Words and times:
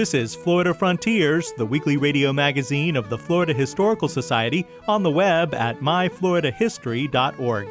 This 0.00 0.14
is 0.14 0.34
Florida 0.34 0.72
Frontiers, 0.72 1.52
the 1.58 1.66
weekly 1.66 1.98
radio 1.98 2.32
magazine 2.32 2.96
of 2.96 3.10
the 3.10 3.18
Florida 3.18 3.52
Historical 3.52 4.08
Society, 4.08 4.66
on 4.88 5.02
the 5.02 5.10
web 5.10 5.52
at 5.52 5.80
myfloridahistory.org. 5.80 7.68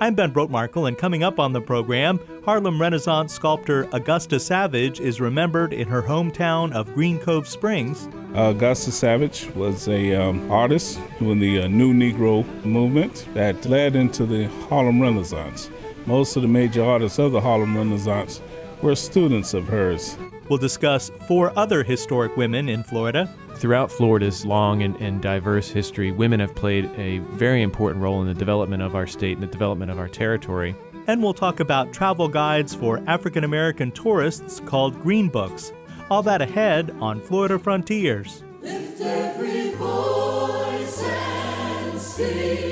I'm 0.00 0.14
Ben 0.14 0.32
Brotemarkle, 0.32 0.86
and 0.86 0.96
coming 0.96 1.24
up 1.24 1.40
on 1.40 1.52
the 1.52 1.60
program, 1.60 2.20
Harlem 2.44 2.80
Renaissance 2.80 3.34
sculptor 3.34 3.88
Augusta 3.92 4.38
Savage 4.38 5.00
is 5.00 5.20
remembered 5.20 5.72
in 5.72 5.88
her 5.88 6.02
hometown 6.02 6.70
of 6.70 6.94
Green 6.94 7.18
Cove 7.18 7.48
Springs. 7.48 8.08
Augusta 8.34 8.92
Savage 8.92 9.48
was 9.56 9.88
a 9.88 10.14
um, 10.14 10.48
artist 10.52 11.00
in 11.18 11.40
the 11.40 11.62
uh, 11.62 11.66
New 11.66 11.92
Negro 11.92 12.46
movement 12.64 13.26
that 13.34 13.66
led 13.66 13.96
into 13.96 14.24
the 14.24 14.44
Harlem 14.68 15.02
Renaissance. 15.02 15.68
Most 16.06 16.36
of 16.36 16.42
the 16.42 16.48
major 16.48 16.84
artists 16.84 17.18
of 17.18 17.32
the 17.32 17.40
Harlem 17.40 17.76
Renaissance 17.76 18.40
were 18.82 18.94
students 18.94 19.54
of 19.54 19.66
hers. 19.68 20.16
We'll 20.48 20.58
discuss 20.58 21.10
four 21.26 21.56
other 21.56 21.82
historic 21.82 22.36
women 22.36 22.68
in 22.68 22.82
Florida. 22.82 23.32
Throughout 23.56 23.92
Florida's 23.92 24.44
long 24.44 24.82
and, 24.82 24.96
and, 24.96 25.22
diverse 25.22 25.68
history, 25.70 26.10
women 26.10 26.40
have 26.40 26.54
played 26.54 26.90
a 26.96 27.18
very 27.18 27.62
important 27.62 28.02
role 28.02 28.20
in 28.20 28.26
the 28.26 28.34
development 28.34 28.82
of 28.82 28.96
our 28.96 29.06
state 29.06 29.36
and 29.36 29.42
the 29.42 29.50
development 29.50 29.90
of 29.90 29.98
our 29.98 30.08
territory. 30.08 30.74
And 31.06 31.22
we'll 31.22 31.34
talk 31.34 31.60
about 31.60 31.92
travel 31.92 32.28
guides 32.28 32.74
for 32.74 33.02
African 33.06 33.44
American 33.44 33.92
tourists 33.92 34.60
called 34.66 35.00
Green 35.00 35.28
Books. 35.28 35.72
All 36.10 36.22
that 36.24 36.42
ahead 36.42 36.90
on 37.00 37.20
Florida 37.20 37.58
Frontiers. 37.58 38.42
Lift 38.60 39.00
every 39.00 39.70
voice 39.72 41.02
and 41.02 42.00
sing 42.00 42.71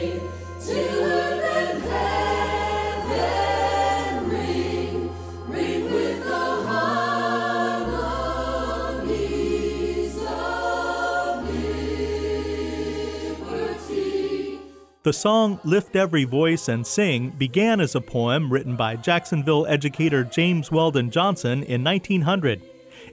The 15.02 15.14
song 15.14 15.60
Lift 15.64 15.96
Every 15.96 16.24
Voice 16.24 16.68
and 16.68 16.86
Sing 16.86 17.30
began 17.30 17.80
as 17.80 17.94
a 17.94 18.02
poem 18.02 18.52
written 18.52 18.76
by 18.76 18.96
Jacksonville 18.96 19.66
educator 19.66 20.24
James 20.24 20.70
Weldon 20.70 21.10
Johnson 21.10 21.62
in 21.62 21.82
1900. 21.82 22.60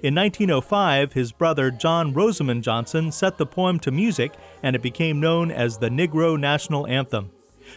In 0.04 0.14
1905, 0.14 1.14
his 1.14 1.32
brother 1.32 1.72
John 1.72 2.14
Rosamond 2.14 2.62
Johnson 2.62 3.10
set 3.10 3.38
the 3.38 3.46
poem 3.46 3.80
to 3.80 3.92
music 3.92 4.34
and 4.62 4.76
it 4.76 4.82
became 4.82 5.22
known 5.22 5.50
as 5.50 5.78
the 5.78 5.88
Negro 5.88 6.38
National 6.38 6.86
Anthem. 6.88 7.32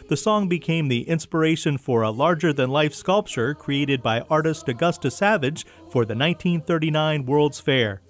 The 0.08 0.16
song 0.16 0.48
became 0.48 0.88
the 0.88 1.08
inspiration 1.08 1.78
for 1.78 2.02
a 2.02 2.10
larger 2.10 2.52
than 2.52 2.68
life 2.68 2.94
sculpture 2.94 3.54
created 3.54 4.02
by 4.02 4.22
artist 4.22 4.68
Augusta 4.68 5.12
Savage 5.12 5.64
for 5.88 6.04
the 6.04 6.16
1939 6.16 7.26
World's 7.26 7.60
Fair. 7.60 8.02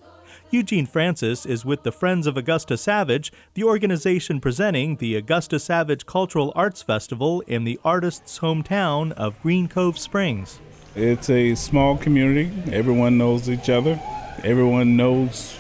Eugene 0.53 0.87
Francis 0.87 1.47
is 1.47 1.65
with 1.65 1.85
the 1.85 1.93
Friends 1.93 2.27
of 2.27 2.37
Augusta 2.37 2.77
Savage, 2.77 3.33
the 3.55 3.63
organization 3.63 4.41
presenting 4.41 4.97
the 4.97 5.15
Augusta 5.15 5.61
Savage 5.61 6.07
Cultural 6.07 6.53
Arts 6.57 6.83
Festival 6.83 7.41
in 7.47 7.63
the 7.63 7.79
artist's 7.85 8.41
hometown 8.41 9.13
of 9.13 9.41
Green 9.43 9.69
Cove 9.69 9.97
Springs. 9.97 10.59
It's 10.97 11.31
a 11.31 11.55
small 11.55 11.97
community. 11.97 12.51
Everyone 12.73 13.17
knows 13.17 13.49
each 13.49 13.71
other. 13.71 14.01
Everyone 14.43 14.97
knows 14.97 15.57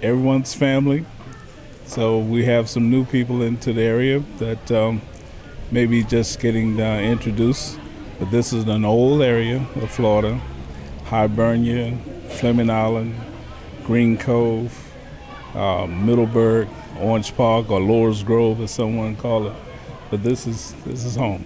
everyone's 0.00 0.54
family. 0.54 1.04
So 1.84 2.18
we 2.18 2.46
have 2.46 2.70
some 2.70 2.88
new 2.88 3.04
people 3.04 3.42
into 3.42 3.74
the 3.74 3.82
area 3.82 4.20
that 4.38 4.72
um, 4.72 5.02
maybe 5.70 6.04
just 6.04 6.40
getting 6.40 6.80
uh, 6.80 7.00
introduced. 7.00 7.78
But 8.18 8.30
this 8.30 8.54
is 8.54 8.66
an 8.66 8.86
old 8.86 9.20
area 9.20 9.66
of 9.76 9.90
Florida, 9.90 10.40
Hibernia, 11.04 11.98
Fleming 12.30 12.70
Island, 12.70 13.14
Green 13.84 14.16
Cove, 14.16 14.92
uh, 15.54 15.86
Middleburg, 15.86 16.68
Orange 16.98 17.34
Park, 17.36 17.70
or 17.70 17.80
Laurel 17.80 18.22
Grove, 18.24 18.60
as 18.60 18.70
someone 18.70 19.16
call 19.16 19.46
it. 19.48 19.54
But 20.10 20.22
this 20.22 20.46
is 20.46 20.74
this 20.84 21.04
is 21.04 21.16
home. 21.16 21.44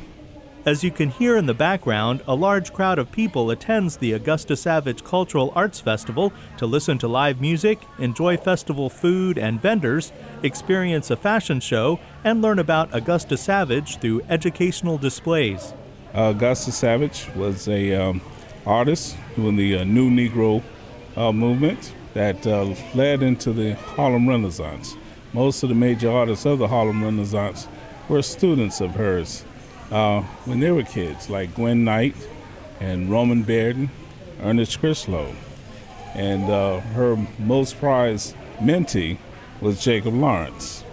As 0.67 0.83
you 0.83 0.91
can 0.91 1.11
hear 1.11 1.37
in 1.37 1.47
the 1.47 1.55
background, 1.55 2.23
a 2.27 2.35
large 2.35 2.73
crowd 2.73 2.99
of 2.99 3.13
people 3.13 3.53
attends 3.53 3.97
the 3.97 4.13
Augusta 4.13 4.57
Savage 4.57 5.05
Cultural 5.05 5.53
Arts 5.55 5.79
Festival 5.79 6.33
to 6.59 6.67
listen 6.67 6.99
to 6.99 7.07
live 7.07 7.41
music, 7.41 7.83
enjoy 8.01 8.37
festival 8.37 8.91
food 8.91 9.39
and 9.39 9.63
vendors, 9.63 10.13
experience 10.43 11.09
a 11.09 11.17
fashion 11.17 11.61
show, 11.61 12.01
and 12.25 12.43
learn 12.43 12.59
about 12.59 12.93
Augusta 12.93 13.37
Savage 13.37 13.99
through 13.99 14.23
educational 14.29 14.99
displays. 14.99 15.73
Uh, 16.13 16.33
Augusta 16.35 16.73
Savage 16.73 17.29
was 17.37 17.69
a 17.69 17.95
um, 17.95 18.21
artist 18.67 19.17
in 19.37 19.55
the 19.55 19.79
uh, 19.79 19.85
New 19.85 20.11
Negro 20.11 20.65
uh, 21.17 21.31
movement 21.31 21.93
that 22.17 22.47
uh, 22.47 22.75
led 22.95 23.23
into 23.23 23.53
the 23.53 23.75
Harlem 23.75 24.27
Renaissance. 24.27 24.97
Most 25.35 25.63
of 25.63 25.69
the 25.69 25.75
major 25.75 26.11
artists 26.11 26.47
of 26.47 26.59
the 26.59 26.67
Harlem 26.67 27.05
Renaissance 27.05 27.69
were 28.09 28.23
students 28.23 28.81
of 28.81 28.93
hers 28.93 29.45
uh, 29.91 30.23
when 30.47 30.61
they 30.61 30.71
were 30.71 30.83
kids, 30.83 31.29
like 31.29 31.55
Gwen 31.55 31.85
Knight 31.85 32.17
and 32.81 33.11
Romare 33.11 33.45
Bearden, 33.45 33.91
Ernest 34.41 34.81
Crichlow. 34.81 35.35
And 36.15 36.45
uh, 36.49 36.81
her 36.81 37.19
most 37.39 37.79
prized 37.79 38.35
mentee 38.61 39.19
was 39.61 39.85
Jacob 39.85 40.15
Lawrence. 40.15 40.85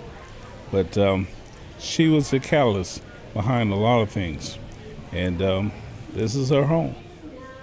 But 0.72 0.97
um, 0.97 1.29
she 1.79 2.09
was 2.09 2.31
the 2.31 2.41
catalyst 2.41 3.01
behind 3.33 3.72
a 3.72 3.78
lot 3.78 4.01
of 4.01 4.12
things. 4.12 4.57
And 5.13 5.41
um, 5.41 5.72
this 6.12 6.35
is 6.35 6.50
her 6.50 6.66
home. 6.66 6.95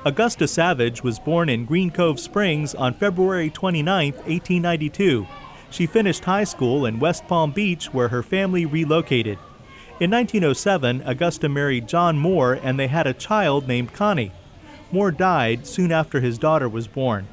Augusta 0.02 0.48
Savage 0.48 1.02
was 1.02 1.18
born 1.18 1.50
in 1.50 1.66
Green 1.66 1.90
Cove 1.90 2.18
Springs 2.18 2.74
on 2.74 2.94
February 2.94 3.50
29, 3.50 4.12
1892. 4.12 5.26
She 5.70 5.84
finished 5.84 6.24
high 6.24 6.44
school 6.44 6.86
in 6.86 6.98
West 6.98 7.26
Palm 7.28 7.52
Beach, 7.52 7.92
where 7.92 8.08
her 8.08 8.22
family 8.22 8.64
relocated. 8.64 9.38
In 10.00 10.10
1907, 10.10 11.02
Augusta 11.04 11.50
married 11.50 11.86
John 11.86 12.16
Moore 12.16 12.54
and 12.62 12.80
they 12.80 12.86
had 12.86 13.06
a 13.06 13.12
child 13.12 13.68
named 13.68 13.92
Connie. 13.92 14.32
Moore 14.90 15.10
died 15.10 15.66
soon 15.66 15.92
after 15.92 16.20
his 16.20 16.38
daughter 16.38 16.66
was 16.66 16.88
born. 16.88 17.28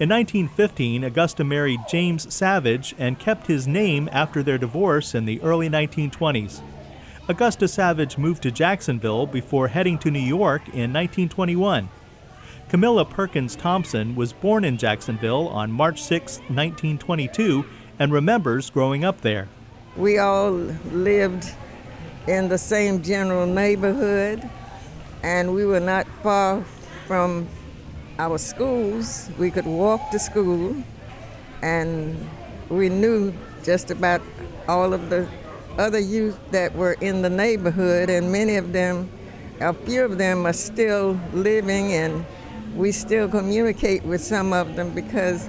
In 0.00 0.08
1915, 0.08 1.04
Augusta 1.04 1.44
married 1.44 1.78
James 1.88 2.34
Savage 2.34 2.92
and 2.98 3.20
kept 3.20 3.46
his 3.46 3.68
name 3.68 4.08
after 4.10 4.42
their 4.42 4.58
divorce 4.58 5.14
in 5.14 5.26
the 5.26 5.40
early 5.42 5.68
1920s. 5.68 6.60
Augusta 7.28 7.68
Savage 7.68 8.18
moved 8.18 8.42
to 8.42 8.50
Jacksonville 8.50 9.26
before 9.26 9.68
heading 9.68 9.96
to 9.98 10.10
New 10.10 10.18
York 10.18 10.62
in 10.70 10.92
1921. 10.92 11.88
Camilla 12.70 13.04
Perkins 13.04 13.56
Thompson 13.56 14.14
was 14.14 14.32
born 14.32 14.64
in 14.64 14.76
Jacksonville 14.76 15.48
on 15.48 15.72
March 15.72 16.00
6, 16.00 16.36
1922, 16.42 17.64
and 17.98 18.12
remembers 18.12 18.70
growing 18.70 19.04
up 19.04 19.22
there. 19.22 19.48
We 19.96 20.18
all 20.18 20.52
lived 20.52 21.52
in 22.28 22.48
the 22.48 22.58
same 22.58 23.02
general 23.02 23.44
neighborhood, 23.44 24.48
and 25.24 25.52
we 25.52 25.66
were 25.66 25.80
not 25.80 26.06
far 26.22 26.62
from 27.08 27.48
our 28.20 28.38
schools. 28.38 29.28
We 29.36 29.50
could 29.50 29.66
walk 29.66 30.12
to 30.12 30.20
school, 30.20 30.76
and 31.62 32.24
we 32.68 32.88
knew 32.88 33.34
just 33.64 33.90
about 33.90 34.22
all 34.68 34.94
of 34.94 35.10
the 35.10 35.26
other 35.76 35.98
youth 35.98 36.38
that 36.52 36.76
were 36.76 36.92
in 37.00 37.22
the 37.22 37.30
neighborhood, 37.30 38.10
and 38.10 38.30
many 38.30 38.54
of 38.54 38.72
them, 38.72 39.10
a 39.58 39.74
few 39.74 40.04
of 40.04 40.18
them, 40.18 40.46
are 40.46 40.52
still 40.52 41.18
living 41.32 41.94
and 41.94 42.24
we 42.74 42.92
still 42.92 43.28
communicate 43.28 44.04
with 44.04 44.22
some 44.22 44.52
of 44.52 44.76
them 44.76 44.90
because 44.94 45.48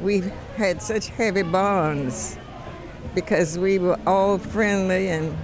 we 0.00 0.22
had 0.56 0.80
such 0.80 1.08
heavy 1.08 1.42
bonds 1.42 2.38
because 3.14 3.58
we 3.58 3.78
were 3.78 3.98
all 4.06 4.38
friendly 4.38 5.08
and 5.08 5.36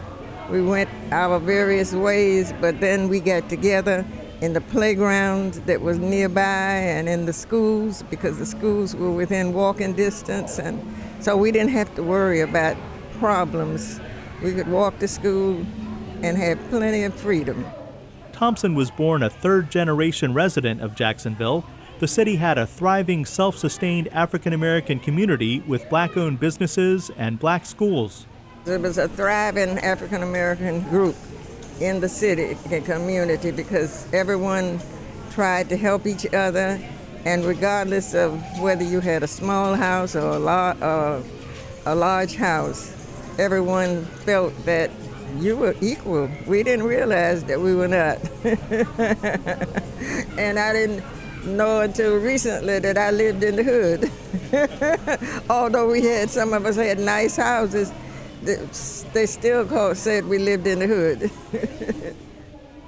we 0.50 0.62
went 0.62 0.88
our 1.10 1.38
various 1.40 1.92
ways, 1.92 2.54
but 2.60 2.80
then 2.80 3.08
we 3.08 3.18
got 3.18 3.48
together 3.48 4.04
in 4.40 4.52
the 4.52 4.60
playground 4.60 5.54
that 5.66 5.80
was 5.80 5.98
nearby 5.98 6.42
and 6.42 7.08
in 7.08 7.26
the 7.26 7.32
schools 7.32 8.04
because 8.10 8.38
the 8.38 8.46
schools 8.46 8.94
were 8.94 9.10
within 9.10 9.52
walking 9.52 9.94
distance 9.94 10.58
and 10.58 10.80
so 11.20 11.36
we 11.36 11.50
didn't 11.50 11.70
have 11.70 11.92
to 11.96 12.02
worry 12.02 12.40
about 12.40 12.76
problems. 13.18 13.98
We 14.42 14.52
could 14.52 14.68
walk 14.68 14.98
to 14.98 15.08
school 15.08 15.64
and 16.22 16.36
have 16.36 16.58
plenty 16.68 17.02
of 17.04 17.14
freedom. 17.14 17.64
Thompson 18.36 18.74
was 18.74 18.90
born 18.90 19.22
a 19.22 19.30
third 19.30 19.70
generation 19.70 20.34
resident 20.34 20.82
of 20.82 20.94
Jacksonville. 20.94 21.64
The 22.00 22.06
city 22.06 22.36
had 22.36 22.58
a 22.58 22.66
thriving, 22.66 23.24
self 23.24 23.56
sustained 23.56 24.08
African 24.08 24.52
American 24.52 25.00
community 25.00 25.60
with 25.60 25.88
black 25.88 26.18
owned 26.18 26.38
businesses 26.38 27.10
and 27.16 27.38
black 27.38 27.64
schools. 27.64 28.26
There 28.66 28.78
was 28.78 28.98
a 28.98 29.08
thriving 29.08 29.78
African 29.78 30.22
American 30.22 30.82
group 30.82 31.16
in 31.80 32.00
the 32.00 32.10
city 32.10 32.58
and 32.70 32.84
community 32.84 33.52
because 33.52 34.06
everyone 34.12 34.80
tried 35.30 35.70
to 35.70 35.76
help 35.78 36.06
each 36.06 36.26
other, 36.34 36.78
and 37.24 37.42
regardless 37.42 38.12
of 38.12 38.38
whether 38.60 38.84
you 38.84 39.00
had 39.00 39.22
a 39.22 39.26
small 39.26 39.74
house 39.74 40.14
or 40.14 40.32
a, 40.32 40.46
uh, 40.46 41.22
a 41.86 41.94
large 41.94 42.36
house, 42.36 42.92
everyone 43.38 44.04
felt 44.04 44.52
that 44.66 44.90
you 45.38 45.56
were 45.56 45.74
equal. 45.80 46.30
We 46.46 46.62
didn't 46.62 46.86
realize 46.86 47.44
that 47.44 47.60
we 47.60 47.74
were 47.74 47.88
not. 47.88 48.18
and 50.38 50.58
I 50.58 50.72
didn't 50.72 51.04
know 51.44 51.80
until 51.80 52.16
recently 52.16 52.78
that 52.78 52.98
I 52.98 53.10
lived 53.10 53.42
in 53.44 53.56
the 53.56 53.62
hood. 53.62 54.10
Although 55.50 55.90
we 55.90 56.02
had, 56.02 56.30
some 56.30 56.52
of 56.52 56.64
us 56.66 56.76
had 56.76 56.98
nice 56.98 57.36
houses, 57.36 57.92
they 58.42 59.26
still 59.26 59.64
called, 59.64 59.96
said 59.96 60.26
we 60.26 60.38
lived 60.38 60.66
in 60.66 60.78
the 60.78 60.86
hood. 60.86 61.30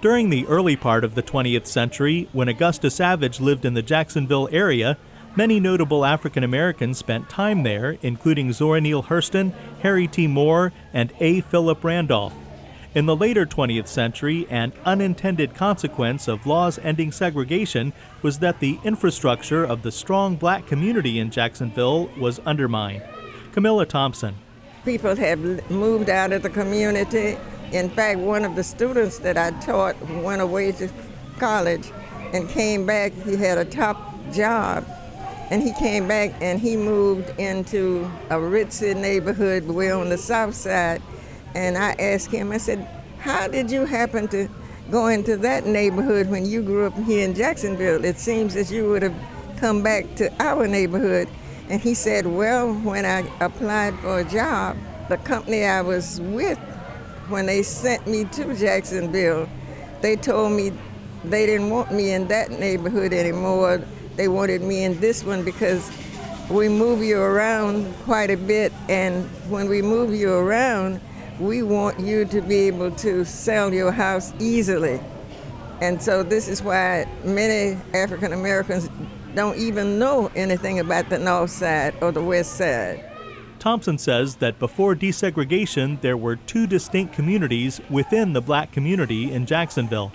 During 0.00 0.30
the 0.30 0.46
early 0.46 0.76
part 0.76 1.02
of 1.02 1.16
the 1.16 1.22
20th 1.22 1.66
century, 1.66 2.28
when 2.32 2.48
Augusta 2.48 2.90
Savage 2.90 3.40
lived 3.40 3.64
in 3.64 3.74
the 3.74 3.82
Jacksonville 3.82 4.48
area, 4.52 4.96
many 5.38 5.60
notable 5.60 6.04
African 6.04 6.42
Americans 6.42 6.98
spent 6.98 7.28
time 7.28 7.62
there, 7.62 7.96
including 8.02 8.52
Zora 8.52 8.80
Neale 8.80 9.04
Hurston, 9.04 9.54
Harry 9.82 10.08
T. 10.08 10.26
Moore, 10.26 10.72
and 10.92 11.12
A. 11.20 11.42
Philip 11.42 11.84
Randolph. 11.84 12.34
In 12.92 13.06
the 13.06 13.14
later 13.14 13.46
20th 13.46 13.86
century, 13.86 14.48
an 14.50 14.72
unintended 14.84 15.54
consequence 15.54 16.26
of 16.26 16.44
laws 16.44 16.80
ending 16.80 17.12
segregation 17.12 17.92
was 18.20 18.40
that 18.40 18.58
the 18.58 18.80
infrastructure 18.82 19.62
of 19.62 19.82
the 19.82 19.92
strong 19.92 20.34
black 20.34 20.66
community 20.66 21.20
in 21.20 21.30
Jacksonville 21.30 22.10
was 22.18 22.40
undermined. 22.40 23.04
Camilla 23.52 23.86
Thompson. 23.86 24.34
People 24.84 25.14
have 25.14 25.70
moved 25.70 26.10
out 26.10 26.32
of 26.32 26.42
the 26.42 26.50
community 26.50 27.38
in 27.72 27.90
fact, 27.90 28.18
one 28.18 28.46
of 28.46 28.56
the 28.56 28.64
students 28.64 29.18
that 29.18 29.36
I 29.36 29.50
taught 29.60 29.94
went 30.22 30.40
away 30.40 30.72
to 30.72 30.88
college 31.38 31.92
and 32.32 32.48
came 32.48 32.86
back. 32.86 33.12
He 33.12 33.36
had 33.36 33.58
a 33.58 33.64
top 33.64 34.16
job, 34.32 34.86
and 35.50 35.62
he 35.62 35.72
came 35.72 36.06
back 36.06 36.34
and 36.40 36.60
he 36.60 36.76
moved 36.76 37.30
into 37.38 38.10
a 38.30 38.34
ritzy 38.34 38.94
neighborhood 38.94 39.64
way 39.66 39.90
on 39.90 40.08
the 40.08 40.18
south 40.18 40.54
side. 40.54 41.02
And 41.54 41.78
I 41.78 41.92
asked 41.98 42.30
him, 42.30 42.52
I 42.52 42.58
said, 42.58 42.86
How 43.18 43.48
did 43.48 43.70
you 43.70 43.86
happen 43.86 44.28
to 44.28 44.48
go 44.90 45.06
into 45.06 45.36
that 45.38 45.66
neighborhood 45.66 46.28
when 46.28 46.44
you 46.44 46.62
grew 46.62 46.86
up 46.86 46.96
here 47.04 47.24
in 47.24 47.34
Jacksonville? 47.34 48.04
It 48.04 48.18
seems 48.18 48.54
that 48.54 48.70
you 48.70 48.88
would 48.90 49.02
have 49.02 49.14
come 49.56 49.82
back 49.82 50.14
to 50.16 50.30
our 50.42 50.66
neighborhood. 50.66 51.28
And 51.70 51.80
he 51.80 51.94
said, 51.94 52.26
Well, 52.26 52.74
when 52.74 53.06
I 53.06 53.20
applied 53.40 53.98
for 54.00 54.20
a 54.20 54.24
job, 54.24 54.76
the 55.08 55.16
company 55.16 55.64
I 55.64 55.80
was 55.80 56.20
with 56.20 56.58
when 57.28 57.46
they 57.46 57.62
sent 57.62 58.06
me 58.06 58.24
to 58.24 58.54
Jacksonville, 58.54 59.48
they 60.00 60.16
told 60.16 60.52
me 60.52 60.72
they 61.24 61.46
didn't 61.46 61.70
want 61.70 61.92
me 61.92 62.12
in 62.12 62.28
that 62.28 62.50
neighborhood 62.50 63.12
anymore. 63.12 63.82
They 64.18 64.26
wanted 64.26 64.62
me 64.62 64.82
in 64.82 64.98
this 64.98 65.22
one 65.22 65.44
because 65.44 65.88
we 66.50 66.68
move 66.68 67.04
you 67.04 67.20
around 67.20 67.94
quite 68.02 68.30
a 68.30 68.36
bit, 68.36 68.72
and 68.88 69.24
when 69.48 69.68
we 69.68 69.80
move 69.80 70.12
you 70.12 70.32
around, 70.32 71.00
we 71.38 71.62
want 71.62 72.00
you 72.00 72.24
to 72.24 72.40
be 72.40 72.66
able 72.66 72.90
to 72.96 73.24
sell 73.24 73.72
your 73.72 73.92
house 73.92 74.32
easily. 74.40 75.00
And 75.80 76.02
so 76.02 76.24
this 76.24 76.48
is 76.48 76.60
why 76.60 77.06
many 77.22 77.78
African 77.94 78.32
Americans 78.32 78.90
don't 79.36 79.56
even 79.56 80.00
know 80.00 80.32
anything 80.34 80.80
about 80.80 81.10
the 81.10 81.18
north 81.20 81.50
side 81.50 81.94
or 82.00 82.10
the 82.10 82.20
west 82.20 82.56
side. 82.56 83.08
Thompson 83.60 83.98
says 83.98 84.36
that 84.36 84.58
before 84.58 84.96
desegregation, 84.96 86.00
there 86.00 86.16
were 86.16 86.34
two 86.34 86.66
distinct 86.66 87.14
communities 87.14 87.80
within 87.88 88.32
the 88.32 88.40
black 88.40 88.72
community 88.72 89.30
in 89.30 89.46
Jacksonville. 89.46 90.10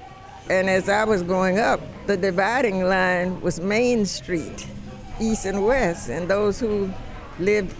And 0.49 0.69
as 0.69 0.89
I 0.89 1.05
was 1.05 1.23
growing 1.23 1.59
up, 1.59 1.79
the 2.05 2.17
dividing 2.17 2.83
line 2.83 3.39
was 3.41 3.59
Main 3.59 4.05
Street, 4.05 4.67
east 5.21 5.45
and 5.45 5.65
west, 5.65 6.09
and 6.09 6.29
those 6.29 6.59
who 6.59 6.91
lived 7.39 7.73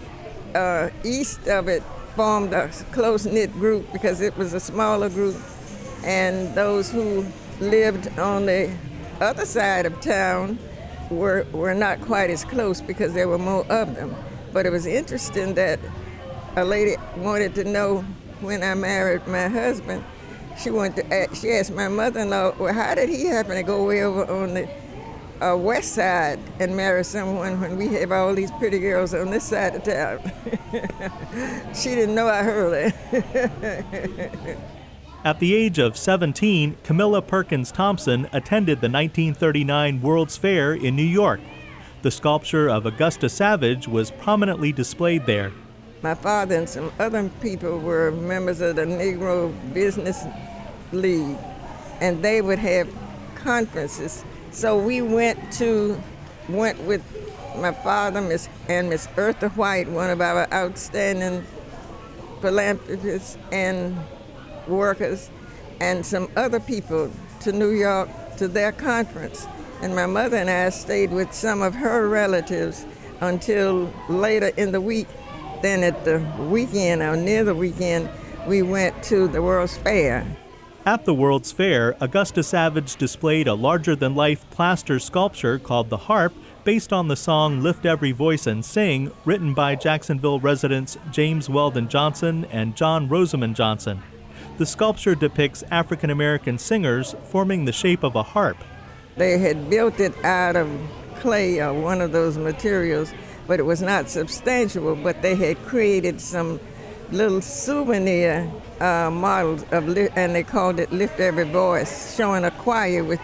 uh, 0.54 0.88
east 1.04 1.46
of 1.46 1.68
it 1.68 1.82
formed 2.16 2.52
a 2.52 2.68
close 2.92 3.26
knit 3.26 3.52
group 3.52 3.92
because 3.92 4.20
it 4.20 4.36
was 4.38 4.54
a 4.54 4.60
smaller 4.60 5.10
group, 5.10 5.36
and 6.04 6.54
those 6.54 6.90
who 6.90 7.26
lived 7.60 8.18
on 8.18 8.46
the 8.46 8.74
other 9.20 9.44
side 9.44 9.84
of 9.84 10.00
town 10.00 10.58
were, 11.10 11.46
were 11.52 11.74
not 11.74 12.00
quite 12.00 12.30
as 12.30 12.44
close 12.44 12.80
because 12.80 13.12
there 13.12 13.28
were 13.28 13.38
more 13.38 13.66
of 13.66 13.94
them. 13.94 14.14
But 14.52 14.64
it 14.64 14.70
was 14.70 14.86
interesting 14.86 15.54
that 15.54 15.80
a 16.56 16.64
lady 16.64 16.96
wanted 17.16 17.54
to 17.56 17.64
know 17.64 18.02
when 18.40 18.62
I 18.62 18.74
married 18.74 19.26
my 19.26 19.48
husband. 19.48 20.04
She 20.58 20.70
wanted 20.70 20.96
to 20.96 21.14
ask, 21.14 21.40
she 21.40 21.50
asked 21.50 21.72
my 21.72 21.88
mother-in-law, 21.88 22.56
well, 22.58 22.72
how 22.72 22.94
did 22.94 23.08
he 23.08 23.26
happen 23.26 23.56
to 23.56 23.62
go 23.62 23.84
way 23.84 24.02
over 24.02 24.24
on 24.30 24.54
the 24.54 24.68
uh, 25.40 25.56
west 25.56 25.92
side 25.92 26.38
and 26.60 26.76
marry 26.76 27.04
someone 27.04 27.60
when 27.60 27.76
we 27.76 27.88
have 27.88 28.12
all 28.12 28.34
these 28.34 28.50
pretty 28.52 28.78
girls 28.78 29.14
on 29.14 29.30
this 29.30 29.44
side 29.44 29.74
of 29.74 29.82
town? 29.82 30.20
she 31.74 31.94
didn't 31.94 32.14
know 32.14 32.28
I 32.28 32.42
heard 32.42 32.94
it. 33.12 34.58
At 35.24 35.40
the 35.40 35.54
age 35.54 35.78
of 35.78 35.96
17, 35.96 36.76
Camilla 36.82 37.22
Perkins 37.22 37.72
Thompson 37.72 38.28
attended 38.32 38.82
the 38.82 38.90
1939 38.90 40.02
World's 40.02 40.36
Fair 40.36 40.74
in 40.74 40.94
New 40.94 41.02
York. 41.02 41.40
The 42.02 42.10
sculpture 42.10 42.68
of 42.68 42.84
Augusta 42.84 43.30
Savage 43.30 43.88
was 43.88 44.10
prominently 44.10 44.70
displayed 44.70 45.24
there. 45.24 45.52
My 46.04 46.14
father 46.14 46.56
and 46.56 46.68
some 46.68 46.92
other 46.98 47.30
people 47.40 47.78
were 47.78 48.10
members 48.10 48.60
of 48.60 48.76
the 48.76 48.82
Negro 48.82 49.50
Business 49.72 50.22
League, 50.92 51.38
and 51.98 52.22
they 52.22 52.42
would 52.42 52.58
have 52.58 52.94
conferences. 53.36 54.22
So 54.50 54.76
we 54.76 55.00
went 55.00 55.50
to 55.54 55.98
went 56.46 56.78
with 56.82 57.02
my 57.56 57.72
father 57.72 58.20
Miss, 58.20 58.50
and 58.68 58.90
Miss 58.90 59.06
Eartha 59.16 59.50
White, 59.56 59.88
one 59.88 60.10
of 60.10 60.20
our 60.20 60.46
outstanding 60.52 61.42
philanthropists 62.42 63.38
and 63.50 63.96
workers, 64.68 65.30
and 65.80 66.04
some 66.04 66.28
other 66.36 66.60
people 66.60 67.10
to 67.40 67.50
New 67.50 67.70
York 67.70 68.10
to 68.36 68.46
their 68.46 68.72
conference. 68.72 69.46
And 69.80 69.96
my 69.96 70.04
mother 70.04 70.36
and 70.36 70.50
I 70.50 70.68
stayed 70.68 71.12
with 71.12 71.32
some 71.32 71.62
of 71.62 71.74
her 71.74 72.06
relatives 72.10 72.84
until 73.22 73.90
later 74.10 74.48
in 74.58 74.72
the 74.72 74.82
week. 74.82 75.08
Then 75.62 75.82
at 75.82 76.04
the 76.04 76.18
weekend, 76.38 77.02
or 77.02 77.16
near 77.16 77.44
the 77.44 77.54
weekend, 77.54 78.08
we 78.46 78.62
went 78.62 79.02
to 79.04 79.28
the 79.28 79.40
World's 79.42 79.76
Fair. 79.78 80.26
At 80.86 81.06
the 81.06 81.14
World's 81.14 81.50
Fair, 81.50 81.96
Augusta 82.00 82.42
Savage 82.42 82.96
displayed 82.96 83.48
a 83.48 83.54
larger 83.54 83.96
than 83.96 84.14
life 84.14 84.44
plaster 84.50 84.98
sculpture 84.98 85.58
called 85.58 85.88
the 85.88 85.96
Harp, 85.96 86.34
based 86.62 86.92
on 86.92 87.08
the 87.08 87.16
song 87.16 87.62
Lift 87.62 87.86
Every 87.86 88.12
Voice 88.12 88.46
and 88.46 88.64
Sing, 88.64 89.10
written 89.24 89.54
by 89.54 89.76
Jacksonville 89.76 90.40
residents 90.40 90.98
James 91.10 91.48
Weldon 91.48 91.88
Johnson 91.88 92.44
and 92.50 92.76
John 92.76 93.08
Rosamond 93.08 93.56
Johnson. 93.56 94.02
The 94.58 94.66
sculpture 94.66 95.14
depicts 95.14 95.64
African 95.70 96.10
American 96.10 96.58
singers 96.58 97.14
forming 97.24 97.64
the 97.64 97.72
shape 97.72 98.02
of 98.02 98.14
a 98.14 98.22
harp. 98.22 98.58
They 99.16 99.38
had 99.38 99.70
built 99.70 100.00
it 100.00 100.12
out 100.24 100.56
of 100.56 100.68
clay 101.16 101.60
or 101.60 101.72
one 101.72 102.00
of 102.00 102.12
those 102.12 102.36
materials, 102.36 103.12
but 103.46 103.60
it 103.60 103.64
was 103.64 103.82
not 103.82 104.08
substantial. 104.08 104.94
But 104.96 105.22
they 105.22 105.34
had 105.34 105.56
created 105.64 106.20
some 106.20 106.60
little 107.10 107.40
souvenir 107.40 108.50
uh, 108.80 109.10
models 109.10 109.64
of, 109.70 109.86
li- 109.88 110.08
and 110.16 110.34
they 110.34 110.42
called 110.42 110.80
it 110.80 110.92
"Lift 110.92 111.20
Every 111.20 111.44
Voice," 111.44 112.16
showing 112.16 112.44
a 112.44 112.50
choir 112.50 113.04
with 113.04 113.20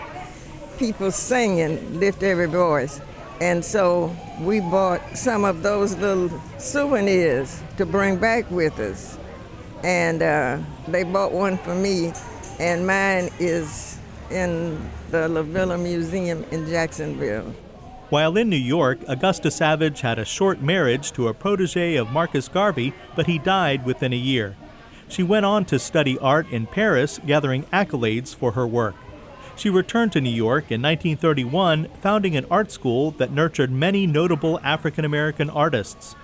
people 0.79 1.11
singing 1.11 1.99
"Lift 2.00 2.23
Every 2.23 2.47
Voice." 2.47 3.00
And 3.41 3.65
so 3.65 4.15
we 4.41 4.61
bought 4.61 5.00
some 5.17 5.45
of 5.45 5.62
those 5.62 5.97
little 5.97 6.31
souvenirs 6.59 7.62
to 7.79 7.87
bring 7.87 8.19
back 8.19 8.50
with 8.50 8.79
us. 8.79 9.19
And 9.83 10.23
uh, 10.23 10.59
they 10.89 11.05
bought 11.05 11.33
one 11.33 11.57
for 11.57 11.75
me, 11.75 12.12
and 12.59 12.87
mine 12.87 13.31
is 13.39 13.99
in 14.31 14.79
the 15.11 15.27
La 15.29 15.41
Villa 15.43 15.79
Museum 15.79 16.45
in 16.50 16.67
Jacksonville. 16.69 17.55
While 18.11 18.37
in 18.37 18.50
New 18.50 18.57
York, 18.57 18.99
Augusta 19.07 19.52
Savage 19.52 20.00
had 20.00 20.19
a 20.19 20.25
short 20.25 20.61
marriage 20.61 21.12
to 21.12 21.29
a 21.29 21.35
protege 21.35 21.95
of 21.95 22.11
Marcus 22.11 22.49
Garvey, 22.49 22.93
but 23.14 23.29
he 23.29 23.38
died 23.38 23.87
within 23.87 24.12
a 24.12 24.17
year. 24.17 24.57
She 25.09 25.23
went 25.23 25.47
on 25.47 25.64
to 25.67 25.79
study 25.79 26.19
art 26.19 26.50
in 26.50 26.67
Paris, 26.67 27.21
gathering 27.25 27.62
accolades 27.67 28.35
for 28.35 28.52
her 28.52 28.67
work. 28.67 28.97
She 29.55 29.71
returned 29.71 30.11
to 30.12 30.21
New 30.21 30.29
York 30.29 30.73
in 30.73 30.83
1931, 30.83 31.87
founding 32.02 32.37
an 32.37 32.47
art 32.50 32.73
school 32.73 33.12
that 33.12 33.31
nurtured 33.31 33.71
many 33.71 34.09
notable 34.09 34.59
African 34.64 35.05
American 35.05 35.49
artists. 35.49 36.17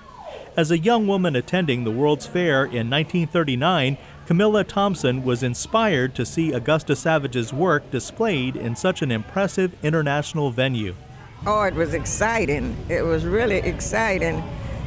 As 0.56 0.72
a 0.72 0.78
young 0.78 1.06
woman 1.06 1.36
attending 1.36 1.84
the 1.84 1.92
World's 1.92 2.26
Fair 2.26 2.64
in 2.64 2.90
1939, 2.90 3.96
Camilla 4.26 4.64
Thompson 4.64 5.22
was 5.22 5.44
inspired 5.44 6.16
to 6.16 6.26
see 6.26 6.52
Augusta 6.52 6.96
Savage's 6.96 7.52
work 7.52 7.88
displayed 7.92 8.56
in 8.56 8.74
such 8.74 9.02
an 9.02 9.12
impressive 9.12 9.72
international 9.84 10.50
venue. 10.50 10.96
Oh, 11.44 11.62
it 11.62 11.74
was 11.74 11.94
exciting. 11.94 12.76
It 12.88 13.02
was 13.02 13.24
really 13.24 13.56
exciting. 13.56 14.42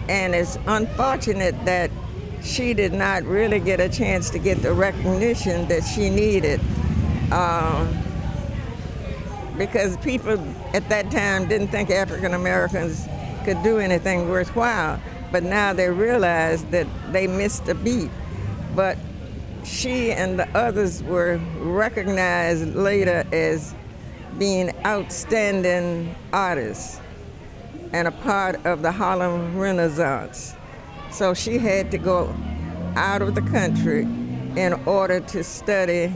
And 0.07 0.33
it's 0.33 0.57
unfortunate 0.65 1.53
that 1.65 1.91
she 2.41 2.73
did 2.73 2.93
not 2.93 3.23
really 3.23 3.59
get 3.59 3.79
a 3.79 3.89
chance 3.89 4.29
to 4.31 4.39
get 4.39 4.61
the 4.61 4.73
recognition 4.73 5.67
that 5.67 5.83
she 5.83 6.09
needed. 6.09 6.59
Um, 7.31 7.95
because 9.57 9.97
people 9.97 10.41
at 10.73 10.87
that 10.89 11.11
time 11.11 11.47
didn't 11.47 11.67
think 11.67 11.89
African 11.89 12.33
Americans 12.33 13.05
could 13.43 13.61
do 13.61 13.77
anything 13.79 14.29
worthwhile. 14.29 14.99
But 15.31 15.43
now 15.43 15.73
they 15.73 15.89
realize 15.89 16.63
that 16.65 16.87
they 17.11 17.27
missed 17.27 17.67
a 17.67 17.75
beat. 17.75 18.09
But 18.75 18.97
she 19.63 20.11
and 20.11 20.39
the 20.39 20.47
others 20.57 21.03
were 21.03 21.39
recognized 21.59 22.73
later 22.73 23.25
as 23.31 23.75
being 24.37 24.71
outstanding 24.85 26.15
artists 26.31 26.99
and 27.91 28.07
a 28.07 28.11
part 28.11 28.65
of 28.65 28.81
the 28.81 28.91
Harlem 28.91 29.57
Renaissance. 29.57 30.55
So 31.11 31.33
she 31.33 31.57
had 31.57 31.91
to 31.91 31.97
go 31.97 32.35
out 32.95 33.21
of 33.21 33.35
the 33.35 33.41
country 33.41 34.01
in 34.55 34.73
order 34.85 35.19
to 35.19 35.43
study 35.43 36.13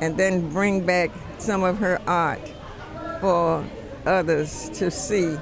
and 0.00 0.16
then 0.16 0.50
bring 0.50 0.84
back 0.84 1.10
some 1.38 1.62
of 1.62 1.78
her 1.78 2.00
art 2.06 2.52
for 3.20 3.64
others 4.06 4.70
to 4.70 4.90
see. 4.90 5.36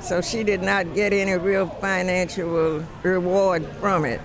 So 0.00 0.20
she 0.20 0.44
did 0.44 0.62
not 0.62 0.94
get 0.94 1.12
any 1.12 1.34
real 1.34 1.66
financial 1.66 2.84
reward 3.02 3.66
from 3.80 4.04
it. 4.04 4.20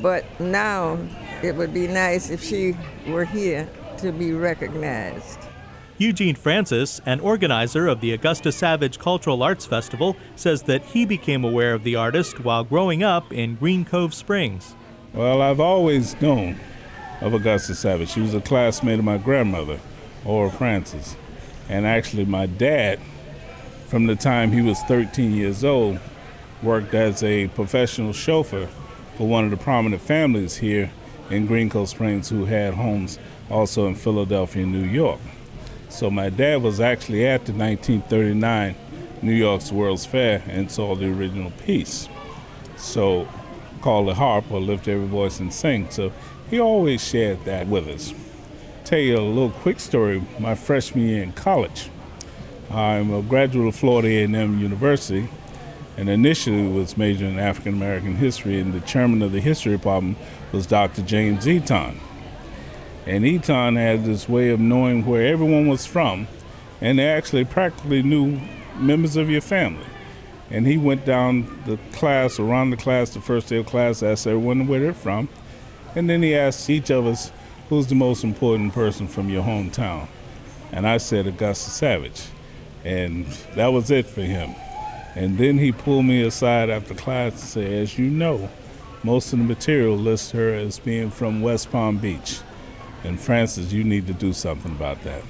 But 0.00 0.24
now 0.40 0.98
it 1.42 1.54
would 1.56 1.74
be 1.74 1.86
nice 1.86 2.30
if 2.30 2.42
she 2.42 2.76
were 3.06 3.24
here 3.24 3.68
to 3.98 4.12
be 4.12 4.32
recognized. 4.32 5.38
Eugene 5.96 6.34
Francis, 6.34 7.00
an 7.06 7.20
organizer 7.20 7.86
of 7.86 8.00
the 8.00 8.12
Augusta 8.12 8.50
Savage 8.50 8.98
Cultural 8.98 9.42
Arts 9.42 9.64
Festival, 9.64 10.16
says 10.34 10.62
that 10.62 10.82
he 10.86 11.06
became 11.06 11.44
aware 11.44 11.72
of 11.72 11.84
the 11.84 11.94
artist 11.94 12.40
while 12.40 12.64
growing 12.64 13.04
up 13.04 13.32
in 13.32 13.54
Green 13.54 13.84
Cove 13.84 14.12
Springs. 14.12 14.74
Well, 15.12 15.40
I've 15.40 15.60
always 15.60 16.20
known 16.20 16.58
of 17.20 17.32
Augusta 17.32 17.76
Savage. 17.76 18.10
She 18.10 18.20
was 18.20 18.34
a 18.34 18.40
classmate 18.40 18.98
of 18.98 19.04
my 19.04 19.18
grandmother, 19.18 19.78
Ora 20.24 20.50
Francis. 20.50 21.16
And 21.68 21.86
actually, 21.86 22.24
my 22.24 22.46
dad, 22.46 22.98
from 23.86 24.06
the 24.06 24.16
time 24.16 24.50
he 24.50 24.60
was 24.60 24.80
13 24.82 25.32
years 25.32 25.62
old, 25.62 26.00
worked 26.62 26.92
as 26.92 27.22
a 27.22 27.48
professional 27.48 28.12
chauffeur 28.12 28.68
for 29.16 29.28
one 29.28 29.44
of 29.44 29.50
the 29.50 29.56
prominent 29.56 30.02
families 30.02 30.56
here 30.56 30.90
in 31.30 31.46
Green 31.46 31.70
Cove 31.70 31.88
Springs 31.88 32.28
who 32.30 32.46
had 32.46 32.74
homes 32.74 33.18
also 33.50 33.86
in 33.86 33.94
Philadelphia 33.94 34.66
New 34.66 34.84
York. 34.84 35.20
So 35.88 36.10
my 36.10 36.28
dad 36.28 36.62
was 36.62 36.80
actually 36.80 37.26
at 37.26 37.46
the 37.46 37.52
1939 37.52 38.74
New 39.22 39.32
York's 39.32 39.70
World's 39.70 40.04
Fair 40.04 40.42
and 40.48 40.70
saw 40.70 40.94
the 40.94 41.06
original 41.06 41.50
piece. 41.52 42.08
So 42.76 43.28
called 43.80 44.08
the 44.08 44.14
harp 44.14 44.50
or 44.50 44.60
lift 44.60 44.88
every 44.88 45.06
voice 45.06 45.40
and 45.40 45.52
sing. 45.52 45.90
So 45.90 46.12
he 46.50 46.58
always 46.58 47.06
shared 47.06 47.44
that 47.44 47.66
with 47.66 47.86
us. 47.88 48.12
Tell 48.84 48.98
you 48.98 49.16
a 49.16 49.20
little 49.20 49.50
quick 49.50 49.80
story. 49.80 50.22
My 50.38 50.54
freshman 50.54 51.06
year 51.06 51.22
in 51.22 51.32
college, 51.32 51.90
I'm 52.70 53.12
a 53.12 53.22
graduate 53.22 53.68
of 53.68 53.76
Florida 53.76 54.08
A&M 54.08 54.58
University, 54.58 55.28
and 55.96 56.08
initially 56.08 56.66
was 56.66 56.96
majoring 56.96 57.34
in 57.34 57.38
African 57.38 57.74
American 57.74 58.16
history, 58.16 58.58
and 58.58 58.72
the 58.72 58.80
chairman 58.80 59.22
of 59.22 59.32
the 59.32 59.40
history 59.40 59.72
department 59.72 60.18
was 60.52 60.66
Dr. 60.66 61.02
James 61.02 61.46
Eaton. 61.46 62.00
And 63.06 63.24
Eaton 63.24 63.76
had 63.76 64.04
this 64.04 64.28
way 64.28 64.50
of 64.50 64.60
knowing 64.60 65.04
where 65.04 65.26
everyone 65.26 65.68
was 65.68 65.84
from, 65.86 66.26
and 66.80 66.98
they 66.98 67.08
actually 67.08 67.44
practically 67.44 68.02
knew 68.02 68.40
members 68.76 69.16
of 69.16 69.28
your 69.28 69.40
family. 69.40 69.86
And 70.50 70.66
he 70.66 70.76
went 70.76 71.04
down 71.04 71.62
the 71.66 71.78
class, 71.92 72.38
around 72.38 72.70
the 72.70 72.76
class, 72.76 73.10
the 73.10 73.20
first 73.20 73.48
day 73.48 73.58
of 73.58 73.66
class, 73.66 74.02
asked 74.02 74.26
everyone 74.26 74.66
where 74.66 74.80
they're 74.80 74.94
from, 74.94 75.28
and 75.94 76.08
then 76.08 76.22
he 76.22 76.34
asked 76.34 76.68
each 76.68 76.90
of 76.90 77.06
us, 77.06 77.30
who's 77.68 77.86
the 77.86 77.94
most 77.94 78.24
important 78.24 78.72
person 78.72 79.06
from 79.06 79.28
your 79.28 79.42
hometown? 79.42 80.08
And 80.72 80.86
I 80.86 80.98
said 80.98 81.26
Augusta 81.26 81.70
Savage. 81.70 82.22
And 82.84 83.26
that 83.54 83.68
was 83.68 83.90
it 83.90 84.06
for 84.06 84.22
him. 84.22 84.54
And 85.14 85.38
then 85.38 85.58
he 85.58 85.72
pulled 85.72 86.04
me 86.04 86.22
aside 86.22 86.68
after 86.68 86.94
class 86.94 87.32
and 87.32 87.40
said, 87.40 87.72
as 87.72 87.98
you 87.98 88.06
know, 88.10 88.50
most 89.02 89.32
of 89.32 89.38
the 89.38 89.44
material 89.44 89.96
lists 89.96 90.32
her 90.32 90.52
as 90.52 90.78
being 90.78 91.10
from 91.10 91.40
West 91.40 91.70
Palm 91.70 91.98
Beach. 91.98 92.40
And 93.04 93.20
Francis, 93.20 93.72
you 93.72 93.84
need 93.84 94.06
to 94.06 94.14
do 94.14 94.32
something 94.32 94.72
about 94.72 95.02
that. 95.04 95.22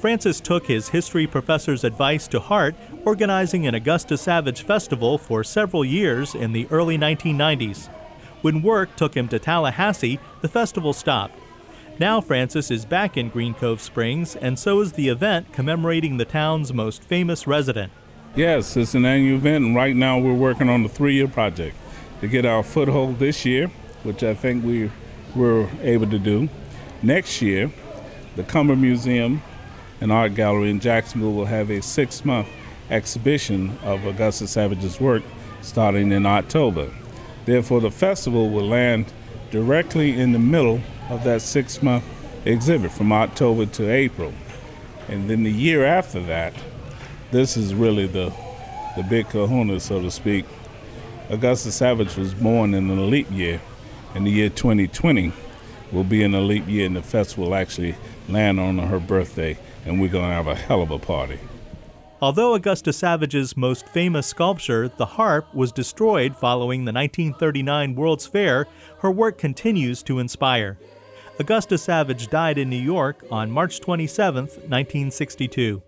Francis 0.00 0.40
took 0.40 0.66
his 0.66 0.88
history 0.88 1.26
professor's 1.26 1.84
advice 1.84 2.26
to 2.28 2.40
heart, 2.40 2.74
organizing 3.04 3.66
an 3.66 3.74
Augusta 3.74 4.16
Savage 4.16 4.62
festival 4.62 5.18
for 5.18 5.44
several 5.44 5.84
years 5.84 6.34
in 6.34 6.52
the 6.52 6.66
early 6.70 6.98
1990s. 6.98 7.88
When 8.40 8.62
work 8.62 8.96
took 8.96 9.14
him 9.16 9.28
to 9.28 9.38
Tallahassee, 9.38 10.18
the 10.40 10.48
festival 10.48 10.92
stopped. 10.92 11.38
Now 12.00 12.20
Francis 12.20 12.70
is 12.70 12.84
back 12.84 13.16
in 13.16 13.28
Green 13.28 13.54
Cove 13.54 13.80
Springs, 13.80 14.34
and 14.34 14.58
so 14.58 14.80
is 14.80 14.92
the 14.92 15.08
event 15.08 15.52
commemorating 15.52 16.16
the 16.16 16.24
town's 16.24 16.72
most 16.72 17.04
famous 17.04 17.46
resident. 17.46 17.92
Yes, 18.34 18.76
it's 18.76 18.94
an 18.94 19.04
annual 19.04 19.36
event, 19.36 19.64
and 19.64 19.76
right 19.76 19.94
now 19.94 20.18
we're 20.18 20.34
working 20.34 20.68
on 20.68 20.84
a 20.84 20.88
three 20.88 21.14
year 21.14 21.28
project 21.28 21.76
to 22.20 22.26
get 22.26 22.44
our 22.44 22.64
foothold 22.64 23.20
this 23.20 23.44
year, 23.44 23.68
which 24.02 24.24
I 24.24 24.34
think 24.34 24.64
we 24.64 24.90
were 25.36 25.68
able 25.82 26.08
to 26.08 26.18
do. 26.18 26.48
Next 27.04 27.42
year, 27.42 27.68
the 28.36 28.44
Cummer 28.44 28.76
Museum 28.76 29.42
and 30.00 30.12
Art 30.12 30.36
Gallery 30.36 30.70
in 30.70 30.78
Jacksonville 30.78 31.32
will 31.32 31.46
have 31.46 31.68
a 31.68 31.82
six 31.82 32.24
month 32.24 32.46
exhibition 32.90 33.76
of 33.82 34.06
Augusta 34.06 34.46
Savage's 34.46 35.00
work 35.00 35.24
starting 35.62 36.12
in 36.12 36.26
October. 36.26 36.92
Therefore, 37.44 37.80
the 37.80 37.90
festival 37.90 38.50
will 38.50 38.68
land 38.68 39.12
directly 39.50 40.16
in 40.16 40.30
the 40.30 40.38
middle 40.38 40.80
of 41.10 41.24
that 41.24 41.42
six 41.42 41.82
month 41.82 42.04
exhibit 42.44 42.92
from 42.92 43.10
October 43.10 43.66
to 43.66 43.90
April. 43.90 44.32
And 45.08 45.28
then 45.28 45.42
the 45.42 45.50
year 45.50 45.84
after 45.84 46.22
that, 46.22 46.54
this 47.32 47.56
is 47.56 47.74
really 47.74 48.06
the, 48.06 48.32
the 48.96 49.02
big 49.02 49.28
kahuna, 49.28 49.80
so 49.80 50.00
to 50.00 50.10
speak. 50.10 50.44
Augusta 51.30 51.72
Savage 51.72 52.16
was 52.16 52.32
born 52.32 52.74
in 52.74 52.88
an 52.90 52.98
elite 52.98 53.30
year, 53.32 53.60
in 54.14 54.22
the 54.22 54.30
year 54.30 54.50
2020 54.50 55.32
will 55.92 56.04
be 56.04 56.22
in 56.22 56.34
an 56.34 56.42
elite 56.42 56.64
year, 56.64 56.86
and 56.86 56.96
the 56.96 57.02
festival 57.02 57.46
will 57.46 57.54
actually 57.54 57.94
land 58.28 58.58
on 58.58 58.78
her 58.78 58.98
birthday, 58.98 59.56
and 59.84 60.00
we're 60.00 60.08
going 60.08 60.28
to 60.28 60.34
have 60.34 60.46
a 60.46 60.54
hell 60.54 60.82
of 60.82 60.90
a 60.90 60.98
party. 60.98 61.38
Although 62.20 62.54
Augusta 62.54 62.92
Savage's 62.92 63.56
most 63.56 63.88
famous 63.88 64.28
sculpture, 64.28 64.88
the 64.88 65.06
harp, 65.06 65.52
was 65.52 65.72
destroyed 65.72 66.36
following 66.36 66.84
the 66.84 66.92
1939 66.92 67.96
World's 67.96 68.26
Fair, 68.26 68.66
her 69.00 69.10
work 69.10 69.38
continues 69.38 70.04
to 70.04 70.20
inspire. 70.20 70.78
Augusta 71.40 71.76
Savage 71.76 72.28
died 72.28 72.58
in 72.58 72.70
New 72.70 72.76
York 72.76 73.24
on 73.30 73.50
March 73.50 73.80
27, 73.80 74.44
1962. 74.44 75.82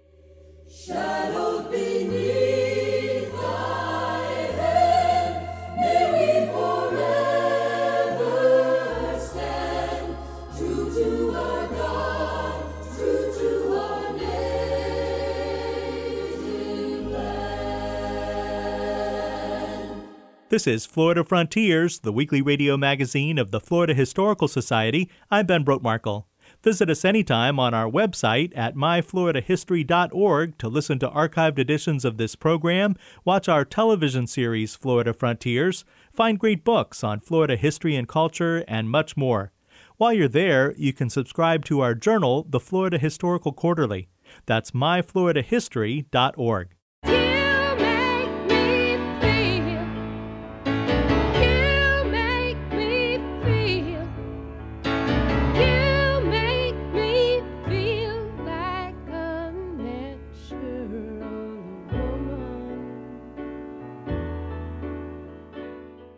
This 20.54 20.68
is 20.68 20.86
Florida 20.86 21.24
Frontiers, 21.24 21.98
the 21.98 22.12
weekly 22.12 22.40
radio 22.40 22.76
magazine 22.76 23.38
of 23.38 23.50
the 23.50 23.58
Florida 23.58 23.92
Historical 23.92 24.46
Society. 24.46 25.10
I'm 25.28 25.46
Ben 25.46 25.64
Brotemarkle. 25.64 26.26
Visit 26.62 26.88
us 26.88 27.04
anytime 27.04 27.58
on 27.58 27.74
our 27.74 27.90
website 27.90 28.56
at 28.56 28.76
myfloridahistory.org 28.76 30.56
to 30.58 30.68
listen 30.68 31.00
to 31.00 31.08
archived 31.08 31.58
editions 31.58 32.04
of 32.04 32.18
this 32.18 32.36
program, 32.36 32.94
watch 33.24 33.48
our 33.48 33.64
television 33.64 34.28
series 34.28 34.76
Florida 34.76 35.12
Frontiers, 35.12 35.84
find 36.12 36.38
great 36.38 36.62
books 36.62 37.02
on 37.02 37.18
Florida 37.18 37.56
history 37.56 37.96
and 37.96 38.06
culture, 38.06 38.64
and 38.68 38.88
much 38.88 39.16
more. 39.16 39.50
While 39.96 40.12
you're 40.12 40.28
there, 40.28 40.72
you 40.76 40.92
can 40.92 41.10
subscribe 41.10 41.64
to 41.64 41.80
our 41.80 41.96
journal, 41.96 42.46
the 42.48 42.60
Florida 42.60 42.98
Historical 42.98 43.52
Quarterly. 43.52 44.06
That's 44.46 44.70
myfloridahistory.org. 44.70 46.68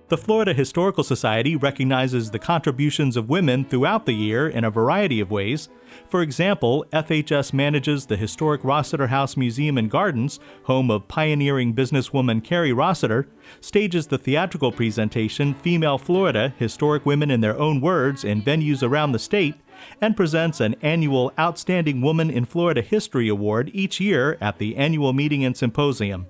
The 0.09 0.17
Florida 0.17 0.55
Historical 0.55 1.03
Society 1.03 1.57
recognizes 1.57 2.31
the 2.31 2.39
contributions 2.39 3.17
of 3.17 3.29
women 3.29 3.65
throughout 3.65 4.07
the 4.07 4.13
year 4.13 4.47
in 4.49 4.63
a 4.63 4.71
variety 4.71 5.19
of 5.19 5.33
ways. 5.33 5.69
For 6.09 6.23
example, 6.23 6.87
FHS 6.93 7.53
manages 7.53 8.07
the 8.07 8.17
historic 8.17 8.63
Rossiter 8.63 9.09
House 9.09 9.37
Museum 9.37 9.77
and 9.77 9.91
Gardens, 9.91 10.39
home 10.63 10.93
of 10.93 11.09
pioneering 11.09 11.75
businesswoman 11.75 12.45
Carrie 12.45 12.73
Rossiter, 12.73 13.27
stages 13.61 14.07
the 14.07 14.17
theatrical 14.17 14.71
presentation 14.71 15.55
Female 15.55 15.99
Florida 15.99 16.55
Historic 16.57 17.05
Women 17.05 17.33
in 17.33 17.41
Their 17.41 17.59
Own 17.59 17.81
Words 17.81 18.23
in 18.23 18.43
venues 18.43 18.89
around 18.89 19.11
the 19.11 19.19
state, 19.19 19.57
and 20.01 20.17
presents 20.17 20.61
an 20.61 20.77
annual 20.83 21.33
Outstanding 21.37 22.01
Woman 22.01 22.31
in 22.31 22.45
Florida 22.45 22.81
History 22.81 23.27
Award 23.27 23.73
each 23.75 23.99
year 23.99 24.39
at 24.41 24.59
the 24.59 24.77
annual 24.77 25.13
meeting 25.13 25.45
and 25.45 25.57
symposium. 25.57 26.29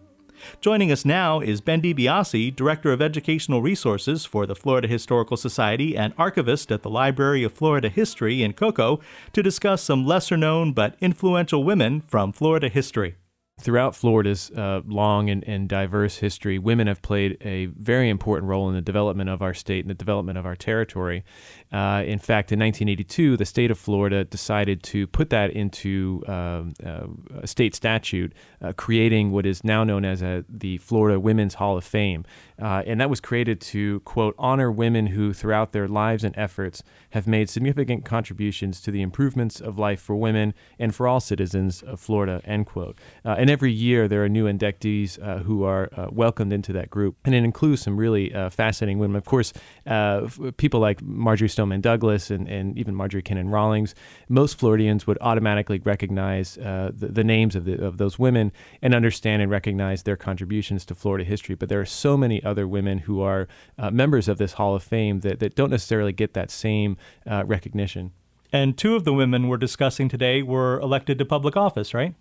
Joining 0.61 0.93
us 0.93 1.05
now 1.05 1.40
is 1.40 1.61
Ben 1.61 1.83
DiBiase, 1.83 2.55
Director 2.55 2.93
of 2.93 3.02
Educational 3.02 3.62
Resources 3.62 4.25
for 4.25 4.47
the 4.47 4.55
Florida 4.55 4.88
Historical 4.88 5.37
Society 5.37 5.97
and 5.97 6.12
archivist 6.19 6.71
at 6.71 6.83
the 6.83 6.90
Library 6.90 7.43
of 7.43 7.52
Florida 7.52 7.88
History 7.88 8.43
in 8.43 8.52
Cocoa, 8.52 9.00
to 9.33 9.43
discuss 9.43 9.83
some 9.83 10.07
lesser 10.07 10.37
known 10.37 10.73
but 10.73 10.97
influential 11.00 11.64
women 11.64 12.00
from 12.00 12.33
Florida 12.33 12.69
history. 12.69 13.16
Throughout 13.58 13.96
Florida's 13.96 14.50
uh, 14.50 14.82
long 14.84 15.30
and, 15.30 15.42
and, 15.44 15.66
diverse 15.66 16.18
history, 16.18 16.58
women 16.58 16.88
have 16.88 17.00
played 17.00 17.38
a 17.40 17.66
very 17.66 18.10
important 18.10 18.50
role 18.50 18.68
in 18.68 18.75
the 18.75 18.82
development 18.82 19.30
of 19.30 19.40
our 19.40 19.54
state 19.54 19.82
and 19.82 19.88
the 19.88 19.94
development 19.94 20.36
of 20.36 20.44
our 20.44 20.54
territory. 20.54 21.25
Uh, 21.72 22.02
in 22.06 22.18
fact, 22.18 22.52
in 22.52 22.58
1982, 22.58 23.34
the 23.38 23.46
state 23.46 23.70
of 23.70 23.78
Florida 23.78 24.25
decided 24.25 24.82
to 24.82 25.06
put 25.06 25.30
that 25.30 25.52
into 25.52 26.22
um, 26.28 26.75
uh, 26.84 27.06
a 27.40 27.46
state 27.46 27.75
statute, 27.75 28.34
uh, 28.60 28.75
creating 28.75 29.30
what 29.30 29.46
is 29.46 29.64
now 29.64 29.82
known 29.84 30.04
as 30.04 30.20
a, 30.20 30.44
the 30.50 30.76
Florida 30.76 31.18
Women's 31.18 31.54
Hall 31.54 31.78
of 31.78 31.84
Fame. 31.84 32.26
Uh, 32.60 32.82
and 32.86 33.00
that 33.00 33.08
was 33.08 33.20
created 33.20 33.60
to, 33.60 34.00
quote, 34.00 34.34
honor 34.38 34.70
women 34.70 35.08
who, 35.08 35.32
throughout 35.32 35.72
their 35.72 35.88
lives 35.88 36.25
and 36.25 36.36
efforts, 36.36 36.82
have 37.10 37.26
made 37.26 37.48
significant 37.48 38.04
contributions 38.04 38.82
to 38.82 38.90
the 38.90 39.00
improvements 39.00 39.60
of 39.60 39.78
life 39.78 40.00
for 40.00 40.14
women 40.14 40.52
and 40.78 40.94
for 40.94 41.08
all 41.08 41.20
citizens 41.20 41.82
of 41.82 41.98
Florida, 41.98 42.42
end 42.44 42.66
quote. 42.66 42.98
Uh, 43.25 43.46
and 43.47 43.53
every 43.53 43.71
year 43.71 44.09
there 44.09 44.25
are 44.25 44.29
new 44.29 44.47
inductees 44.47 45.23
uh, 45.23 45.38
who 45.38 45.62
are 45.62 45.88
uh, 45.97 46.09
welcomed 46.11 46.53
into 46.53 46.73
that 46.73 46.91
group. 46.91 47.17
And 47.25 47.33
it 47.33 47.45
includes 47.45 47.81
some 47.81 47.97
really 47.97 48.35
uh, 48.35 48.50
fascinating 48.50 48.99
women. 48.99 49.15
Of 49.15 49.25
course, 49.25 49.53
uh, 49.87 50.29
people 50.57 50.81
like 50.81 51.00
Marjory 51.00 51.49
Stoneman 51.49 51.81
Douglas 51.81 52.29
and, 52.29 52.49
and 52.49 52.76
even 52.76 52.97
Marjorie 52.97 53.23
Kinnan 53.23 53.53
Rawlings. 53.53 53.95
Most 54.29 54.59
Floridians 54.59 55.07
would 55.07 55.17
automatically 55.21 55.79
recognize 55.79 56.57
the, 56.57 56.93
the, 56.93 57.23
names 57.23 57.55
of, 57.55 57.67
the, 57.67 57.75
of 57.75 57.99
those 57.99 58.19
women 58.19 58.50
and 58.83 58.97
understand 58.97 59.43
and 59.43 59.49
recognize 59.49 60.03
their 60.03 60.17
contributions 60.17 60.85
to 60.87 60.97
Florida 60.97 61.23
history. 61.23 61.55
But 61.55 61.69
there 61.69 61.81
are 61.81 61.87
so 61.87 62.17
many 62.17 62.43
other 62.43 62.67
women 62.67 62.99
who 62.99 63.21
are 63.21 63.47
members 63.93 64.26
of 64.26 64.38
this 64.38 64.55
Hall 64.55 64.75
of 64.75 64.83
Fame 64.83 65.21
that, 65.21 65.38
that 65.38 65.55
don't 65.55 65.71
necessarily 65.71 66.12
get 66.12 66.35
that 66.35 66.50
same 66.50 66.97
uh, 67.31 67.45
recognition. 67.47 68.11
And 68.53 68.76
two 68.76 68.97
of 68.97 69.05
the 69.05 69.12
women 69.12 69.47
we're 69.47 69.57
discussing 69.57 70.09
today 70.09 70.43
were 70.43 70.81
elected 70.81 71.19
to 71.19 71.25
public 71.25 71.57
office, 71.57 71.95
right? 71.95 72.15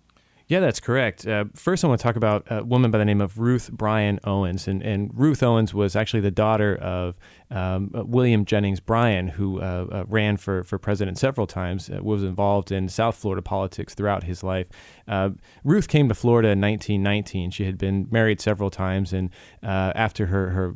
Yeah, 0.48 0.60
that's 0.60 0.78
correct. 0.78 1.26
Uh, 1.26 1.46
first, 1.54 1.84
I 1.84 1.88
want 1.88 1.98
to 1.98 2.02
talk 2.04 2.14
about 2.14 2.46
a 2.48 2.62
woman 2.62 2.92
by 2.92 2.98
the 2.98 3.04
name 3.04 3.20
of 3.20 3.40
Ruth 3.40 3.72
Bryan 3.72 4.20
Owens. 4.22 4.68
And, 4.68 4.80
and 4.80 5.10
Ruth 5.12 5.42
Owens 5.42 5.74
was 5.74 5.96
actually 5.96 6.20
the 6.20 6.30
daughter 6.30 6.76
of 6.76 7.16
um, 7.50 7.90
uh, 7.92 8.04
William 8.04 8.44
Jennings 8.44 8.78
Bryan, 8.78 9.28
who 9.28 9.60
uh, 9.60 9.86
uh, 9.90 10.04
ran 10.06 10.36
for, 10.36 10.62
for 10.62 10.78
president 10.78 11.18
several 11.18 11.48
times, 11.48 11.90
uh, 11.90 11.98
was 12.00 12.22
involved 12.22 12.70
in 12.70 12.88
South 12.88 13.16
Florida 13.16 13.42
politics 13.42 13.94
throughout 13.94 14.22
his 14.22 14.44
life. 14.44 14.68
Uh, 15.08 15.30
Ruth 15.64 15.88
came 15.88 16.08
to 16.08 16.14
Florida 16.14 16.48
in 16.50 16.60
1919. 16.60 17.50
She 17.50 17.64
had 17.64 17.76
been 17.76 18.06
married 18.12 18.40
several 18.40 18.70
times, 18.70 19.12
and 19.12 19.30
after 19.62 20.26
her, 20.26 20.50
her 20.50 20.74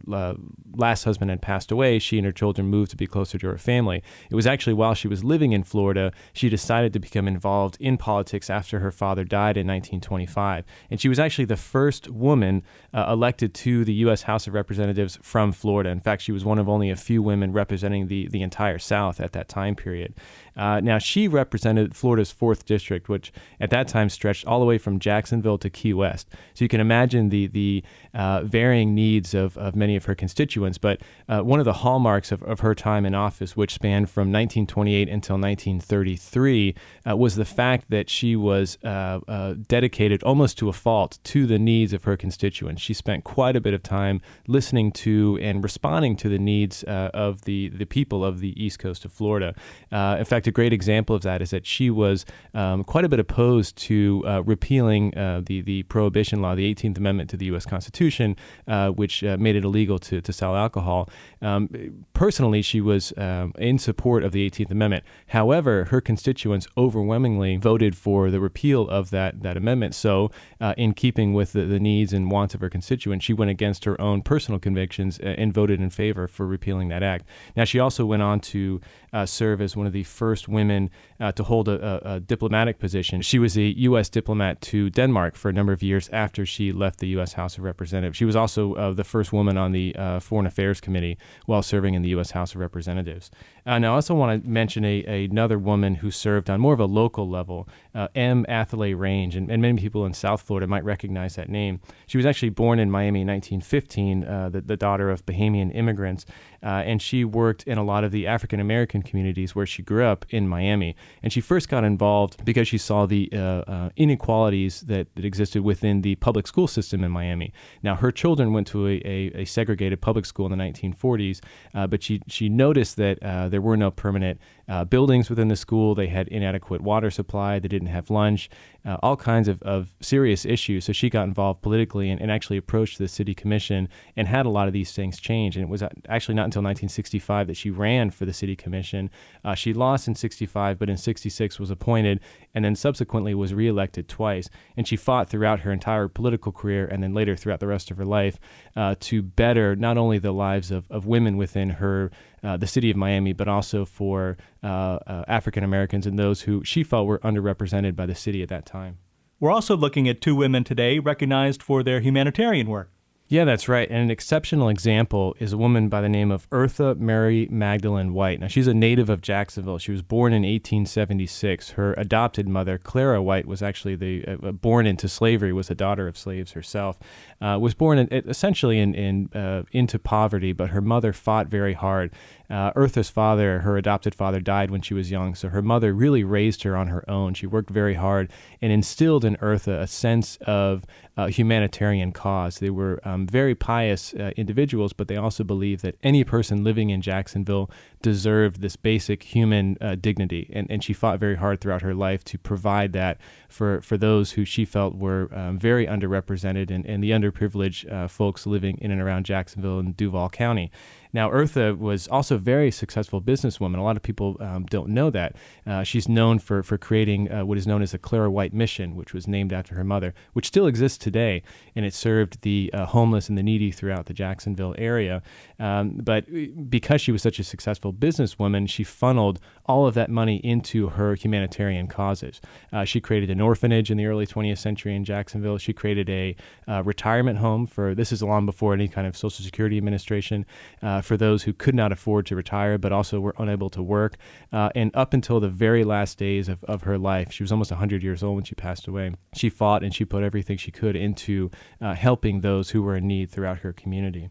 last 0.75 1.05
husband 1.05 1.31
had 1.31 1.43
passed 1.43 1.71
away, 1.71 1.99
she 1.99 2.19
and 2.19 2.25
her 2.25 2.33
children 2.33 2.69
moved 2.69 2.91
to 2.91 2.97
be 2.97 3.07
closer 3.07 3.39
to 3.39 3.47
her 3.49 3.59
family. 3.59 4.03
It 4.31 4.35
was 4.35 4.47
actually 4.47 4.75
while 4.75 4.95
she 4.95 5.09
was 5.09 5.23
living 5.25 5.53
in 5.53 5.63
Florida, 5.63 6.13
she 6.33 6.49
decided 6.49 6.93
to 6.93 6.99
become 7.01 7.29
involved 7.29 7.77
in 7.81 7.97
politics 7.97 8.51
after 8.51 8.81
her 8.81 8.91
father 8.91 9.25
died 9.25 9.57
in 9.61 9.67
1925. 9.67 10.65
And 10.91 11.01
she 11.01 11.09
was 11.09 11.19
actually 11.19 11.45
the 11.45 11.57
first 11.57 12.09
woman 12.09 12.63
uh, 12.93 13.07
elected 13.09 13.55
to 13.55 13.85
the 13.85 13.95
U.S. 13.95 14.23
House 14.23 14.47
of 14.47 14.55
Representatives 14.55 15.19
from 15.23 15.53
Florida. 15.53 15.91
In 15.91 16.01
fact, 16.01 16.23
she 16.23 16.33
was 16.33 16.45
one 16.45 16.59
of 16.59 16.69
only 16.69 16.91
a 16.91 16.97
few 16.97 17.23
women 17.23 17.53
representing 17.53 18.09
the, 18.09 18.29
the 18.29 18.43
entire 18.43 18.79
South 18.79 19.21
at 19.21 19.33
that 19.33 19.49
time 19.49 19.77
period. 19.77 20.15
Uh, 20.57 20.81
now, 20.81 20.99
she 20.99 21.29
represented 21.29 21.95
Florida's 21.95 22.33
4th 22.33 22.65
District, 22.65 23.09
which 23.09 23.33
at 23.61 23.71
that 23.71 23.89
time 23.89 24.09
stretched 24.09 24.47
all 24.47 24.61
the 24.61 24.67
way 24.67 24.79
from 24.79 24.99
Jacksonville 24.99 25.59
to 25.59 25.71
Key 25.71 25.95
West. 25.95 26.29
So 26.55 26.65
you 26.65 26.69
can 26.69 26.81
imagine 26.81 27.29
the, 27.29 27.47
the 27.47 27.83
uh, 28.15 28.43
varying 28.43 28.95
needs 28.95 29.35
of, 29.35 29.57
of 29.59 29.75
many 29.75 29.97
of 29.97 30.05
her 30.07 30.15
constituents. 30.15 30.79
But 30.79 31.01
uh, 31.29 31.41
one 31.41 31.59
of 31.59 31.65
the 31.65 31.75
hallmarks 31.75 32.33
of, 32.33 32.43
of 32.43 32.61
her 32.61 32.75
time 32.75 33.07
in 33.07 33.15
office, 33.15 33.57
which 33.57 33.75
spanned 33.75 34.11
from 34.11 34.33
1928 34.33 35.09
until 35.09 35.37
1933, 35.37 36.75
uh, 37.09 37.17
was 37.17 37.37
the 37.37 37.45
fact 37.45 37.87
that 37.91 38.11
she 38.11 38.37
was 38.37 38.79
uh, 38.85 39.21
uh, 39.29 39.55
dedicated 39.69 40.23
almost 40.23 40.59
to 40.59 40.69
a 40.69 40.73
fault 40.73 41.19
to 41.25 41.47
the 41.47 41.59
needs 41.59 41.93
of 41.93 42.05
her 42.05 42.17
constituents. 42.17 42.83
She 42.83 42.95
spent 42.95 43.25
quite 43.25 43.57
a 43.57 43.61
bit 43.61 43.75
of 43.75 43.83
time 43.83 44.21
listening 44.47 44.93
to 44.93 45.39
and 45.41 45.63
responding 45.63 46.17
to 46.17 46.29
the 46.29 46.39
needs 46.39 46.83
of 46.85 47.43
the, 47.43 47.69
the 47.69 47.85
people 47.85 48.25
of 48.25 48.41
the 48.41 48.63
east 48.63 48.79
coast 48.79 49.05
of 49.05 49.13
Florida. 49.13 49.55
in 49.91 50.25
fact, 50.25 50.40
a 50.47 50.53
great 50.53 50.73
example 50.73 51.17
of 51.17 51.23
that 51.23 51.43
is 51.43 51.51
that 51.51 51.67
she 51.67 51.91
was 51.91 52.25
um, 52.55 52.85
quite 52.85 53.05
a 53.05 53.09
bit 53.09 53.21
opposed 53.21 53.77
to 53.77 54.23
uh, 54.27 54.43
repealing 54.45 55.17
uh, 55.17 55.43
the 55.45 55.61
the 55.61 55.83
prohibition 55.85 56.41
law, 56.41 56.55
the 56.55 56.75
18th 56.75 56.99
Amendment 56.99 57.31
to 57.31 57.37
the 57.37 57.47
U.S. 57.47 57.67
Constitution, 57.67 58.37
uh, 58.69 58.91
which 58.91 59.25
uh, 59.25 59.37
made 59.39 59.57
it 59.57 59.65
illegal 59.65 59.99
to, 59.99 60.21
to 60.21 60.33
sell 60.33 60.57
alcohol. 60.57 61.09
Um, 61.43 62.05
personally, 62.13 62.63
she 62.63 62.81
was 62.81 63.13
um, 63.17 63.53
in 63.59 63.79
support 63.79 64.25
of 64.25 64.33
the 64.33 64.49
18th 64.49 64.71
Amendment. 64.71 65.05
However, 65.29 65.87
her 65.87 66.01
constituents 66.01 66.67
overwhelmingly 66.77 67.57
voted 67.57 67.97
for 67.97 68.31
the 68.31 68.41
repeal 68.41 68.89
of 68.89 69.11
that 69.11 69.43
that 69.43 69.57
amendment. 69.57 69.95
So, 69.95 70.31
uh, 70.61 70.75
in 70.77 70.95
keeping 70.95 71.35
with 71.35 71.53
the, 71.53 71.65
the, 71.65 71.81
needs 71.81 72.13
and 72.13 72.31
wants 72.31 72.55
of 72.55 72.61
her 72.61 72.69
constituents, 72.69 73.25
she 73.25 73.33
went 73.33 73.51
against 73.51 73.85
her 73.85 74.01
own 74.01 74.23
personal 74.23 74.61
convictions 74.61 75.19
and 75.19 75.53
voted 75.53 75.81
in 75.81 75.89
favor 75.91 76.29
for 76.29 76.47
repealing 76.47 76.89
that 76.89 77.03
act. 77.03 77.25
Now, 77.57 77.65
she 77.65 77.79
also 77.79 78.05
went 78.05 78.23
on 78.23 78.41
to 78.41 78.81
serve 79.25 79.61
as 79.61 79.77
one 79.77 79.87
of 79.87 79.93
the 79.93 80.05
first 80.05 80.30
first 80.31 80.49
women 80.49 80.91
uh, 81.19 81.33
to 81.33 81.43
hold 81.43 81.67
a, 81.67 81.77
a, 81.85 82.15
a, 82.15 82.21
diplomatic 82.21 82.79
position. 82.79 83.21
She 83.21 83.41
was 83.41 83.57
a 83.59 83.63
U.S. 83.89 84.09
diplomat 84.09 84.61
to 84.73 84.89
Denmark 84.89 85.35
for 85.35 85.49
a 85.49 85.53
number 85.53 85.73
of 85.73 85.83
years 85.83 86.09
after 86.13 86.47
she 86.47 86.71
left 86.71 87.01
the 87.01 87.09
U.S. 87.17 87.33
House 87.33 87.59
of 87.59 87.65
Representatives. 87.65 88.17
She 88.17 88.25
was 88.25 88.37
also 88.37 88.75
uh, 88.75 88.93
the 88.93 89.03
first 89.03 89.33
woman 89.33 89.59
on 89.59 89.73
the 89.73 89.93
uh, 89.97 90.21
Foreign 90.21 90.47
Affairs 90.47 90.81
Committee 90.81 91.19
while 91.47 91.63
serving 91.63 91.95
in 91.95 92.03
the 92.03 92.11
U.S. 92.11 92.31
House 92.31 92.55
of 92.55 92.61
Representatives. 92.61 93.29
Uh, 93.67 93.81
now, 93.81 93.93
I 93.93 93.95
also 93.97 94.15
want 94.15 94.45
to 94.45 94.49
mention 94.49 94.85
a, 94.85 95.05
a, 95.09 95.25
another 95.25 95.59
woman 95.59 95.97
who 95.97 96.13
served 96.13 96.49
on 96.49 96.61
more 96.61 96.75
of 96.75 96.81
a 96.81 96.87
local 96.87 97.29
level, 97.29 97.69
uh, 97.93 98.07
M. 98.15 98.47
Athalie 98.49 98.95
Range, 98.97 99.35
and, 99.35 99.51
and, 99.51 99.61
many 99.61 99.81
people 99.81 100.07
in 100.07 100.15
South 100.15 100.43
Florida 100.43 100.69
might 100.69 100.85
recognize 100.85 101.35
that 101.35 101.49
name. 101.49 101.81
She 102.07 102.19
was 102.19 102.25
actually 102.25 102.51
born 102.51 102.79
in 102.79 102.89
Miami 102.89 103.23
in 103.23 103.27
1915, 103.27 104.25
uh, 104.25 104.49
the, 104.49 104.61
the, 104.61 104.77
daughter 104.77 105.11
of 105.11 105.27
Bahamian 105.27 105.75
immigrants, 105.75 106.25
and 106.63 107.01
she 107.01 107.25
worked 107.25 107.63
in 107.65 107.79
a 107.79 107.85
lot 107.85 108.05
of 108.05 108.13
the 108.13 108.27
African 108.27 108.61
American 108.61 109.03
communities 109.03 109.55
where 109.55 109.67
she 109.67 109.83
grew 109.83 110.05
up 110.05 110.25
in 110.31 110.49
Miami. 110.49 110.97
And 111.23 111.33
she 111.33 111.41
first 111.41 111.69
got 111.69 111.85
involved 111.85 112.45
because 112.45 112.69
she 112.69 112.79
saw 112.79 113.07
the 113.07 113.31
uh, 113.33 113.37
uh, 113.37 113.91
inequalities 113.97 114.83
that, 114.83 115.15
that 115.15 115.25
existed 115.25 115.63
within 115.63 116.03
the 116.03 116.17
public 116.17 116.47
school 116.47 116.67
system 116.67 117.05
in 117.05 117.11
Miami. 117.11 117.53
Now, 117.83 117.97
her 117.97 118.11
children 118.11 118.53
went 118.53 118.67
to 118.69 118.87
a, 118.87 119.01
a, 119.05 119.43
a 119.43 119.45
segregated 119.45 120.01
public 120.01 120.27
school 120.27 120.53
in 120.53 120.57
the 120.57 120.65
1940s, 120.65 121.41
uh, 121.75 121.87
but 121.87 122.03
she, 122.03 122.21
she 122.27 122.49
noticed 122.49 122.97
that 122.97 123.23
uh, 123.23 123.49
there 123.49 123.61
were 123.61 123.77
no 123.77 123.91
permanent 123.91 124.41
uh, 124.71 124.85
buildings 124.85 125.29
within 125.29 125.49
the 125.49 125.57
school. 125.57 125.97
They 125.97 126.07
had 126.07 126.29
inadequate 126.29 126.81
water 126.81 127.11
supply. 127.11 127.59
They 127.59 127.67
didn't 127.67 127.89
have 127.89 128.09
lunch, 128.09 128.49
uh, 128.87 128.99
all 129.03 129.17
kinds 129.17 129.49
of, 129.49 129.61
of 129.63 129.95
serious 130.01 130.47
issues. 130.47 130.85
So 130.85 130.93
she 130.93 131.11
got 131.11 131.25
involved 131.25 131.61
politically 131.61 132.09
and, 132.09 132.21
and, 132.21 132.31
actually 132.31 132.57
approached 132.57 132.99
the 132.99 133.09
city 133.09 133.35
commission 133.35 133.89
and 134.17 134.29
had 134.29 134.47
a 134.47 134.49
lot 134.49 134.69
of 134.69 134.73
these 134.73 134.93
things 134.93 135.19
change. 135.19 135.57
And 135.57 135.65
it 135.65 135.69
was 135.69 135.83
actually 136.09 136.37
not 136.37 136.45
until 136.45 136.63
1965 136.63 137.49
that 137.49 137.57
she 137.57 137.71
ran 137.71 138.11
for 138.11 138.25
the 138.25 138.33
city 138.33 138.55
commission. 138.55 139.11
Uh, 139.45 139.57
she 139.57 139.75
lost 139.75 140.07
in 140.07 140.15
65, 140.15 140.79
but 140.79 140.89
in 140.89 140.97
66 140.97 141.59
was 141.59 141.71
appointed 141.71 142.21
and 142.55 142.65
then 142.65 142.77
subsequently 142.77 143.35
was 143.35 143.53
reelected 143.53 144.09
twice. 144.09 144.49
And 144.77 144.87
she 144.87 144.97
fought 144.97 145.29
throughout 145.29 145.61
her 145.61 145.73
entire 145.73 146.07
political 146.07 146.53
career 146.53 146.87
and 146.87 147.03
then 147.03 147.13
later 147.13 147.35
throughout 147.35 147.59
the 147.59 147.67
rest 147.67 147.91
of 147.91 147.97
her 147.97 148.05
life 148.05 148.39
uh, 148.77 148.95
to 149.01 149.21
better 149.21 149.75
not 149.75 149.99
only 149.99 150.19
the 150.19 150.33
lives 150.33 150.71
of, 150.71 150.85
of 150.91 151.07
women 151.07 151.37
within 151.37 151.71
her 151.71 152.13
uh, 152.43 152.57
the 152.57 152.67
city 152.67 152.91
of 152.91 152.97
Miami, 152.97 153.33
but 153.33 153.49
also 153.49 153.85
for 153.85 154.37
uh, 154.63 154.67
uh, 154.67 155.25
African 155.29 155.65
Americans 155.65 156.07
and 156.07 156.19
those 156.19 156.43
who 156.43 156.65
she 156.65 156.83
felt 156.83 157.07
were 157.07 157.19
underrepresented 157.21 157.97
by 157.97 158.07
the 158.07 158.15
city 158.15 158.43
at 158.43 158.49
that 158.49 158.67
time. 158.67 158.99
We're 159.39 159.51
also 159.51 159.77
looking 159.77 160.09
at 160.09 160.21
two 160.21 160.37
women 160.37 160.65
today 160.65 160.99
recognized 160.99 161.63
for 161.63 161.83
their 161.83 162.01
humanitarian 162.01 162.69
work. 162.69 162.91
Yeah, 163.31 163.45
that's 163.45 163.69
right. 163.69 163.89
And 163.89 163.99
an 163.99 164.11
exceptional 164.11 164.69
example 164.69 165.37
is 165.39 165.53
a 165.53 165.57
woman 165.57 165.89
by 165.89 166.01
the 166.01 166.09
name 166.09 166.33
of 166.33 166.51
Eartha 166.51 166.99
Mary 166.99 167.47
Magdalene 167.49 168.13
White. 168.13 168.41
Now, 168.41 168.49
she's 168.49 168.67
a 168.67 168.75
native 168.75 169.09
of 169.09 169.21
Jacksonville. 169.21 169.79
She 169.79 169.93
was 169.93 170.03
born 170.03 170.33
in 170.33 170.43
1876. 170.43 171.71
Her 171.71 171.95
adopted 171.97 172.49
mother, 172.49 172.77
Clara 172.77 173.23
White, 173.23 173.47
was 173.47 173.63
actually 173.63 173.95
the 173.95 174.27
uh, 174.27 174.49
uh, 174.49 174.51
born 174.51 174.85
into 174.85 175.09
slavery, 175.09 175.53
was 175.53 175.71
a 175.71 175.77
daughter 175.77 176.09
of 176.09 176.19
slaves 176.19 176.53
herself. 176.53 176.99
Uh, 177.41 177.57
was 177.61 177.73
born 177.73 177.99
in, 177.99 178.09
essentially 178.11 178.81
in, 178.81 178.97
in 178.97 179.33
uh, 179.33 179.63
into 179.71 180.01
poverty, 180.01 180.53
but 180.53 180.71
her 180.71 180.81
mother 180.81 181.13
fought 181.13 181.47
very 181.47 181.75
hard. 181.75 182.11
Uh, 182.51 182.73
Eartha's 182.75 183.09
father, 183.09 183.61
her 183.61 183.77
adopted 183.77 184.15
father, 184.15 184.41
died 184.41 184.71
when 184.71 184.83
she 184.83 184.95
was 184.95 185.11
young, 185.11 185.35
so 185.35 185.49
her 185.49 185.63
mother 185.63 185.95
really 185.95 186.25
raised 186.25 186.65
her 186.65 186.77
on 186.77 186.89
her 186.89 187.09
own. 187.09 187.35
She 187.35 187.47
worked 187.47 187.71
very 187.71 187.95
hard 187.95 188.31
and 188.61 188.73
instilled 188.73 189.25
in 189.25 189.37
Eartha 189.37 189.81
a 189.81 189.87
sense 189.87 190.37
of 190.43 190.85
uh, 191.17 191.27
humanitarian 191.29 192.13
cause. 192.13 192.59
They 192.59 192.71
were 192.71 193.01
um, 193.05 193.27
very 193.27 193.55
pious 193.55 194.15
uh, 194.15 194.33
individuals, 194.37 194.93
but 194.93 195.07
they 195.07 195.17
also 195.17 195.45
believed 195.45 195.83
that 195.83 195.97
any 196.03 196.25
person 196.25 196.65
living 196.65 196.91
in 196.91 197.03
Jacksonville 197.03 197.71
deserved 198.03 198.61
this 198.61 198.77
basic 198.77 199.23
human 199.23 199.77
uh, 199.81 199.95
dignity. 199.95 200.51
And, 200.53 200.67
and 200.71 200.83
she 200.83 200.93
fought 200.93 201.21
very 201.21 201.37
hard 201.37 201.61
throughout 201.61 201.83
her 201.83 201.95
life 201.95 202.25
to 202.25 202.39
provide 202.39 202.93
that 202.95 203.19
for, 203.49 203.81
for 203.83 203.97
those 203.97 204.33
who 204.33 204.45
she 204.45 204.65
felt 204.65 204.97
were 204.97 205.29
um, 205.33 205.59
very 205.59 205.87
underrepresented 205.87 206.71
and, 206.71 206.87
and 206.87 207.03
the 207.03 207.11
underprivileged 207.11 207.93
uh, 207.93 208.09
folks 208.09 208.47
living 208.47 208.79
in 208.81 208.91
and 208.91 209.01
around 209.01 209.27
Jacksonville 209.27 209.79
and 209.79 209.97
Duval 209.97 210.31
County. 210.31 210.71
Now, 211.13 211.31
Eartha 211.31 211.77
was 211.77 212.07
also 212.09 212.37
a 212.37 212.39
very 212.39 212.71
successful 212.71 213.21
businesswoman. 213.21 213.79
A 213.79 213.83
lot 213.83 213.97
of 213.97 214.03
people 214.03 214.37
um, 214.41 214.65
don't 214.67 214.91
know 214.91 215.11
that. 215.11 215.37
Uh, 215.67 215.83
she's 215.83 216.09
known 216.09 216.39
for, 216.39 216.63
for 216.63 216.79
creating 216.79 217.31
uh, 217.31 217.45
what 217.45 217.59
is 217.59 217.67
known 217.67 217.83
as 217.83 217.93
the 217.93 217.99
Clara 217.99 218.31
White 218.31 218.53
Mission, 218.53 218.95
which 218.95 219.13
was 219.13 219.27
named 219.27 219.53
after 219.53 219.75
her 219.75 219.85
mother, 219.85 220.15
which 220.33 220.47
still 220.47 220.67
exists 220.67 220.99
today, 220.99 221.43
and 221.75 221.85
it 221.85 221.95
served 221.95 222.43
the 222.43 222.71
uh, 222.73 222.87
homeless 222.87 223.29
and 223.29 223.37
the 223.37 223.43
needy 223.43 223.71
throughout 223.71 224.07
the 224.07 224.15
Jacksonville 224.15 224.75
area. 224.79 225.23
Um, 225.59 226.01
but 226.03 226.27
because 226.71 227.01
she 227.01 227.13
was 227.13 227.23
such 227.23 227.39
a 227.39 227.45
successful 227.45 227.93
businesswoman, 227.93 228.69
she 228.69 228.85
funneled 228.85 229.41
all 229.67 229.87
of 229.87 229.95
that 229.95 230.11
money 230.11 230.37
into 230.37 230.89
her 230.91 231.15
humanitarian 231.15 231.87
causes. 231.87 232.41
Uh, 232.73 232.85
she 232.85 233.01
created 233.01 233.31
an 233.31 233.41
orphanage 233.41 233.91
in 233.91 233.97
the 233.97 234.07
early 234.07 234.27
20th 234.27 234.59
century 234.59 234.95
in 234.95 235.05
Jacksonville. 235.05 235.59
She 235.59 235.73
created 235.73 236.09
a 236.09 236.37
uh, 236.69 236.83
retirement 236.85 237.39
home 237.39 237.67
for 237.67 237.95
this 237.95 238.13
is 238.13 238.23
long 238.23 238.47
before 238.47 238.75
any 238.75 238.89
kind 238.89 239.07
of 239.07 239.17
Social 239.17 239.45
Security 239.45 239.77
Administration 239.77 240.47
uh, 240.83 241.00
for 241.01 241.17
those 241.17 241.45
who 241.45 241.53
could 241.53 241.75
not 241.75 241.93
afford 241.93 242.27
to 242.27 242.37
retire 242.37 242.79
but 242.79 242.93
also 242.93 243.21
were 243.21 243.35
unable 243.39 243.71
to 243.71 243.83
work. 243.83 244.17
Uh, 244.53 244.71
and 244.75 244.91
up 244.95 245.13
until 245.15 245.41
the 245.41 245.49
very 245.49 245.85
last 245.85 246.19
days 246.19 246.49
of, 246.49 246.63
of 246.65 246.83
her 246.83 246.99
life, 246.99 247.33
she 247.33 247.43
was 247.43 247.53
almost 247.53 247.71
100 247.71 248.03
years 248.03 248.23
old 248.23 248.37
when 248.37 248.45
she 248.45 248.55
passed 248.55 248.87
away. 248.87 249.15
She 249.35 249.49
fought 249.49 249.83
and 249.83 249.95
she 249.95 250.05
put 250.05 250.23
everything 250.23 250.57
she 250.57 250.71
could 250.71 250.97
into 250.97 251.51
uh, 251.81 251.95
helping 251.95 252.41
those 252.41 252.71
who 252.71 252.83
were 252.83 252.97
in 252.97 253.07
need 253.07 253.31
throughout 253.31 253.59
her 253.59 253.73
community. 253.73 254.31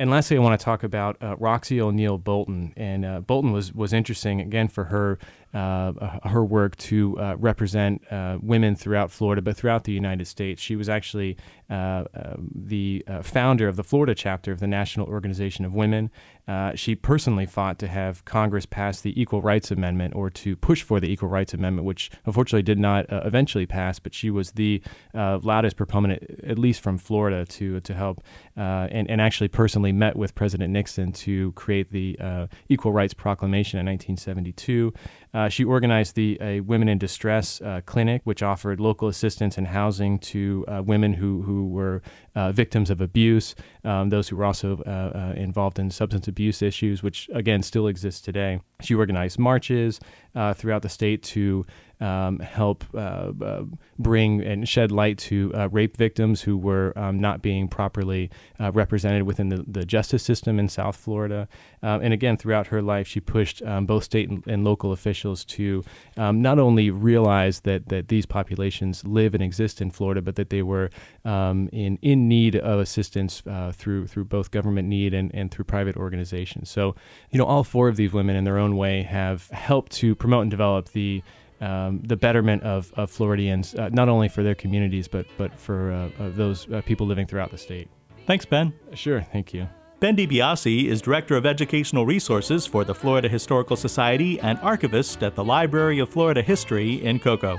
And 0.00 0.10
lastly, 0.10 0.38
I 0.38 0.40
want 0.40 0.58
to 0.58 0.64
talk 0.64 0.82
about 0.82 1.18
uh, 1.20 1.36
Roxcy 1.36 1.78
O'Neal 1.78 2.16
Bolton. 2.16 2.72
And 2.74 3.04
uh, 3.04 3.20
Bolton 3.20 3.52
was 3.52 3.74
was 3.74 3.92
interesting 3.92 4.40
again 4.40 4.68
for 4.68 4.84
her 4.84 5.18
uh, 5.18 5.39
her 5.52 6.44
work 6.44 6.76
to 6.76 7.18
uh, 7.18 7.36
represent 7.36 8.02
uh, 8.12 8.38
women 8.40 8.76
throughout 8.76 9.10
Florida, 9.10 9.42
but 9.42 9.56
throughout 9.56 9.84
the 9.84 9.92
United 9.92 10.26
States. 10.26 10.62
She 10.62 10.76
was 10.76 10.88
actually 10.88 11.36
uh, 11.68 12.04
um, 12.14 12.50
the 12.54 13.04
founder 13.22 13.68
of 13.68 13.76
the 13.76 13.84
Florida 13.84 14.14
chapter 14.14 14.52
of 14.52 14.60
the 14.60 14.66
National 14.66 15.06
Organization 15.06 15.64
of 15.64 15.74
Women. 15.74 16.10
she 16.74 16.94
personally 16.94 17.46
fought 17.46 17.78
to 17.78 17.88
have 17.88 18.24
Congress 18.24 18.66
pass 18.66 19.00
the 19.00 19.20
Equal 19.20 19.42
Rights 19.42 19.70
Amendment 19.70 20.14
or 20.14 20.30
to 20.30 20.56
push 20.56 20.82
for 20.82 21.00
the 21.00 21.10
Equal 21.10 21.28
Rights 21.28 21.54
Amendment, 21.54 21.86
which 21.86 22.10
unfortunately 22.26 22.62
did 22.62 22.78
not 22.78 23.06
eventually 23.10 23.66
pass. 23.66 23.98
But 23.98 24.14
she 24.14 24.30
was 24.30 24.52
the 24.52 24.82
loudest 25.14 25.76
proponent, 25.76 26.22
at 26.44 26.58
least 26.58 26.80
from 26.80 26.98
Florida, 26.98 27.44
to 27.46 27.80
to 27.80 27.94
help 27.94 28.22
and, 28.56 29.10
and 29.10 29.20
actually 29.20 29.48
personally 29.48 29.92
met 29.92 30.16
with 30.16 30.34
President 30.34 30.72
Nixon 30.72 31.12
to 31.12 31.52
create 31.52 31.90
the 31.90 32.48
Equal 32.68 32.92
Rights 32.92 33.14
Proclamation 33.14 33.78
in 33.78 33.86
1972. 33.86 34.92
Uh, 35.32 35.48
she 35.48 35.64
organized 35.64 36.16
the 36.16 36.38
a 36.40 36.60
Women 36.60 36.88
in 36.88 36.98
Distress 36.98 37.60
uh, 37.60 37.80
clinic, 37.86 38.22
which 38.24 38.42
offered 38.42 38.80
local 38.80 39.08
assistance 39.08 39.56
and 39.56 39.66
housing 39.66 40.18
to 40.18 40.64
uh, 40.66 40.82
women 40.84 41.14
who, 41.14 41.42
who 41.42 41.68
were 41.68 42.02
uh, 42.34 42.52
victims 42.52 42.90
of 42.90 43.00
abuse, 43.00 43.54
um, 43.84 44.08
those 44.08 44.28
who 44.28 44.36
were 44.36 44.44
also 44.44 44.78
uh, 44.82 45.32
involved 45.36 45.78
in 45.78 45.90
substance 45.90 46.26
abuse 46.26 46.62
issues, 46.62 47.02
which 47.02 47.28
again 47.32 47.62
still 47.62 47.86
exists 47.86 48.20
today. 48.20 48.60
She 48.80 48.94
organized 48.94 49.38
marches 49.38 50.00
throughout 50.54 50.82
the 50.82 50.88
state 50.88 51.22
to 51.24 51.66
um, 52.00 52.38
help 52.38 52.84
uh, 52.94 53.32
uh, 53.42 53.64
bring 53.98 54.42
and 54.42 54.66
shed 54.66 54.90
light 54.90 55.18
to 55.18 55.52
uh, 55.54 55.68
rape 55.68 55.96
victims 55.96 56.40
who 56.42 56.56
were 56.56 56.96
um, 56.96 57.20
not 57.20 57.42
being 57.42 57.68
properly 57.68 58.30
uh, 58.58 58.72
represented 58.72 59.24
within 59.24 59.50
the, 59.50 59.64
the, 59.68 59.84
justice 59.84 60.22
system 60.22 60.58
in 60.58 60.68
South 60.68 60.96
Florida. 60.96 61.48
Um, 61.82 62.00
and 62.00 62.14
again, 62.14 62.36
throughout 62.36 62.68
her 62.68 62.80
life, 62.80 63.06
she 63.06 63.20
pushed 63.20 63.62
um, 63.62 63.86
both 63.86 64.04
state 64.04 64.30
and, 64.30 64.46
and, 64.46 64.64
local 64.64 64.92
officials 64.92 65.44
to 65.46 65.82
um, 66.16 66.40
not 66.40 66.58
only 66.58 66.90
realize 66.90 67.60
that, 67.60 67.88
that 67.88 68.08
these 68.08 68.24
populations 68.24 69.04
live 69.04 69.34
and 69.34 69.42
exist 69.42 69.80
in 69.80 69.90
Florida, 69.90 70.22
but 70.22 70.36
that 70.36 70.50
they 70.50 70.62
were 70.62 70.90
um, 71.24 71.68
in, 71.72 71.98
in 72.02 72.28
need 72.28 72.56
of 72.56 72.78
assistance 72.78 73.42
uh, 73.46 73.72
through, 73.72 74.06
through 74.06 74.24
both 74.24 74.50
government 74.50 74.88
need 74.88 75.12
and, 75.12 75.34
and 75.34 75.50
through 75.50 75.64
private 75.64 75.96
organizations. 75.96 76.70
So, 76.70 76.94
you 77.30 77.38
know, 77.38 77.44
all 77.44 77.64
four 77.64 77.88
of 77.88 77.96
these 77.96 78.12
women 78.12 78.36
in 78.36 78.44
their 78.44 78.58
own 78.58 78.76
way 78.76 79.02
have 79.02 79.48
helped 79.48 79.92
to 79.92 80.14
promote 80.14 80.42
and 80.42 80.50
develop 80.50 80.90
the 80.90 81.22
um, 81.60 82.00
the 82.02 82.16
betterment 82.16 82.62
of, 82.62 82.92
of 82.96 83.10
Floridians, 83.10 83.74
uh, 83.74 83.88
not 83.92 84.08
only 84.08 84.28
for 84.28 84.42
their 84.42 84.54
communities, 84.54 85.08
but, 85.08 85.26
but 85.36 85.58
for 85.58 85.92
uh, 85.92 86.10
uh, 86.18 86.30
those 86.30 86.70
uh, 86.72 86.80
people 86.82 87.06
living 87.06 87.26
throughout 87.26 87.50
the 87.50 87.58
state. 87.58 87.88
Thanks, 88.26 88.44
Ben. 88.44 88.72
Sure, 88.94 89.22
thank 89.32 89.52
you. 89.52 89.68
Ben 90.00 90.16
DiBiase 90.16 90.86
is 90.86 91.02
Director 91.02 91.36
of 91.36 91.44
Educational 91.44 92.06
Resources 92.06 92.66
for 92.66 92.84
the 92.84 92.94
Florida 92.94 93.28
Historical 93.28 93.76
Society 93.76 94.40
and 94.40 94.58
archivist 94.60 95.22
at 95.22 95.34
the 95.34 95.44
Library 95.44 95.98
of 95.98 96.08
Florida 96.08 96.40
History 96.40 97.04
in 97.04 97.18
Cocoa. 97.18 97.58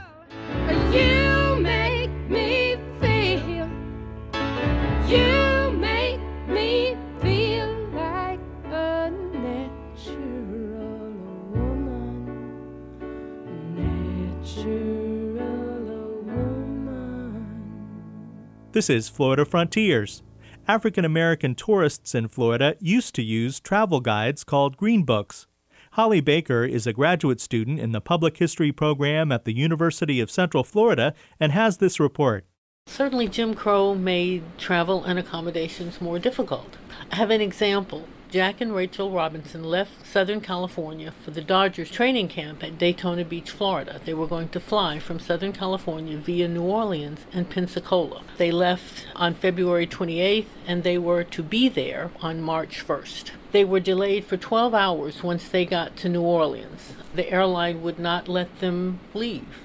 This 18.82 18.89
is 18.89 19.10
Florida 19.10 19.46
Frontiers. 19.46 20.24
African 20.67 21.06
American 21.06 21.54
tourists 21.54 22.15
in 22.15 22.28
Florida 22.28 22.76
used 22.80 23.13
to 23.13 23.22
use 23.22 23.60
travel 23.60 24.00
guides 24.00 24.44
called 24.44 24.76
green 24.76 25.04
books. 25.04 25.46
Holly 25.91 26.20
Baker 26.20 26.63
is 26.63 26.88
a 26.88 26.91
graduate 26.91 27.39
student 27.39 27.80
in 27.80 27.91
the 27.91 28.02
public 28.02 28.38
history 28.38 28.72
program 28.72 29.32
at 29.32 29.46
the 29.46 29.54
University 29.54 30.20
of 30.20 30.32
Central 30.32 30.63
Florida 30.63 31.13
and 31.39 31.52
has 31.52 31.78
this 31.78 32.00
report. 32.00 32.48
Certainly, 32.88 33.28
Jim 33.28 33.54
Crow 33.54 33.94
made 33.94 34.41
travel 34.58 35.04
and 35.04 35.20
accommodations 35.20 36.02
more 36.02 36.17
difficult. 36.17 36.78
I 37.12 37.17
have 37.17 37.30
an 37.30 37.39
example. 37.39 38.08
Jack 38.32 38.62
and 38.62 38.74
Rachel 38.74 39.12
Robinson 39.12 39.62
left 39.62 40.08
Southern 40.08 40.39
California 40.39 41.13
for 41.26 41.32
the 41.32 41.41
Dodgers 41.41 41.91
training 41.91 42.30
camp 42.30 42.63
at 42.63 42.78
Daytona 42.78 43.26
Beach, 43.26 43.52
Florida. 43.52 44.00
They 44.06 44.13
were 44.13 44.26
going 44.26 44.48
to 44.50 44.60
fly 44.62 45.00
from 45.00 45.20
Southern 45.20 45.52
California 45.52 46.15
via 46.15 46.48
New 46.48 46.62
Orleans 46.62 47.26
and 47.34 47.50
Pensacola. 47.50 48.24
They 48.38 48.50
left 48.50 49.06
on 49.17 49.34
February 49.34 49.86
28th 49.86 50.46
and 50.65 50.84
they 50.84 50.98
were 50.98 51.26
to 51.26 51.44
be 51.44 51.67
there 51.67 52.12
on 52.22 52.41
March 52.41 52.88
1st. 52.88 53.32
They 53.52 53.65
were 53.65 53.82
delayed 53.82 54.24
for 54.24 54.38
12 54.38 54.74
hours 54.74 55.22
once 55.22 55.50
they 55.50 55.65
got 55.65 55.98
to 55.98 56.08
New 56.08 56.22
Orleans. 56.22 56.94
The 57.13 57.30
airline 57.30 57.82
would 57.82 58.00
not 58.00 58.30
let 58.30 58.62
them 58.62 59.02
leave. 59.13 59.60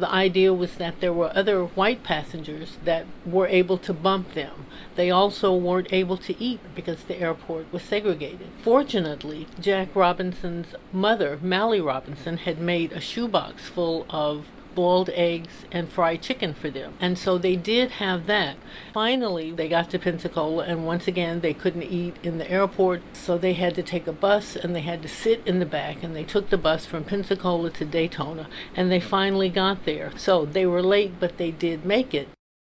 The 0.00 0.10
idea 0.10 0.54
was 0.54 0.76
that 0.76 1.00
there 1.00 1.12
were 1.12 1.30
other 1.34 1.62
white 1.62 2.02
passengers 2.02 2.78
that 2.86 3.04
were 3.26 3.46
able 3.48 3.76
to 3.76 3.92
bump 3.92 4.32
them. 4.32 4.64
They 4.96 5.10
also 5.10 5.54
weren't 5.54 5.92
able 5.92 6.16
to 6.16 6.42
eat 6.42 6.60
because 6.74 7.04
the 7.04 7.20
airport 7.20 7.70
was 7.70 7.82
segregated. 7.82 8.48
Fortunately, 8.62 9.46
Jack 9.60 9.94
Robinson's 9.94 10.74
mother, 10.90 11.38
Mallie 11.42 11.82
Robinson, 11.82 12.38
had 12.38 12.58
made 12.58 12.92
a 12.92 13.00
shoebox 13.00 13.68
full 13.68 14.06
of 14.08 14.46
boiled 14.74 15.10
eggs 15.10 15.64
and 15.70 15.88
fried 15.88 16.22
chicken 16.22 16.54
for 16.54 16.70
them. 16.70 16.94
And 17.00 17.18
so 17.18 17.38
they 17.38 17.56
did 17.56 17.92
have 17.92 18.26
that. 18.26 18.56
Finally, 18.92 19.52
they 19.52 19.68
got 19.68 19.90
to 19.90 19.98
Pensacola, 19.98 20.64
and 20.64 20.86
once 20.86 21.06
again, 21.06 21.40
they 21.40 21.54
couldn't 21.54 21.82
eat 21.82 22.16
in 22.22 22.38
the 22.38 22.50
airport, 22.50 23.02
so 23.12 23.36
they 23.36 23.54
had 23.54 23.74
to 23.74 23.82
take 23.82 24.06
a 24.06 24.12
bus 24.12 24.56
and 24.56 24.74
they 24.74 24.80
had 24.80 25.02
to 25.02 25.08
sit 25.08 25.46
in 25.46 25.58
the 25.58 25.66
back. 25.66 26.02
And 26.02 26.14
they 26.14 26.24
took 26.24 26.50
the 26.50 26.58
bus 26.58 26.86
from 26.86 27.04
Pensacola 27.04 27.70
to 27.70 27.84
Daytona, 27.84 28.48
and 28.74 28.90
they 28.90 29.00
finally 29.00 29.48
got 29.48 29.84
there. 29.84 30.12
So 30.16 30.44
they 30.44 30.66
were 30.66 30.82
late, 30.82 31.14
but 31.18 31.38
they 31.38 31.50
did 31.50 31.84
make 31.84 32.14
it. 32.14 32.28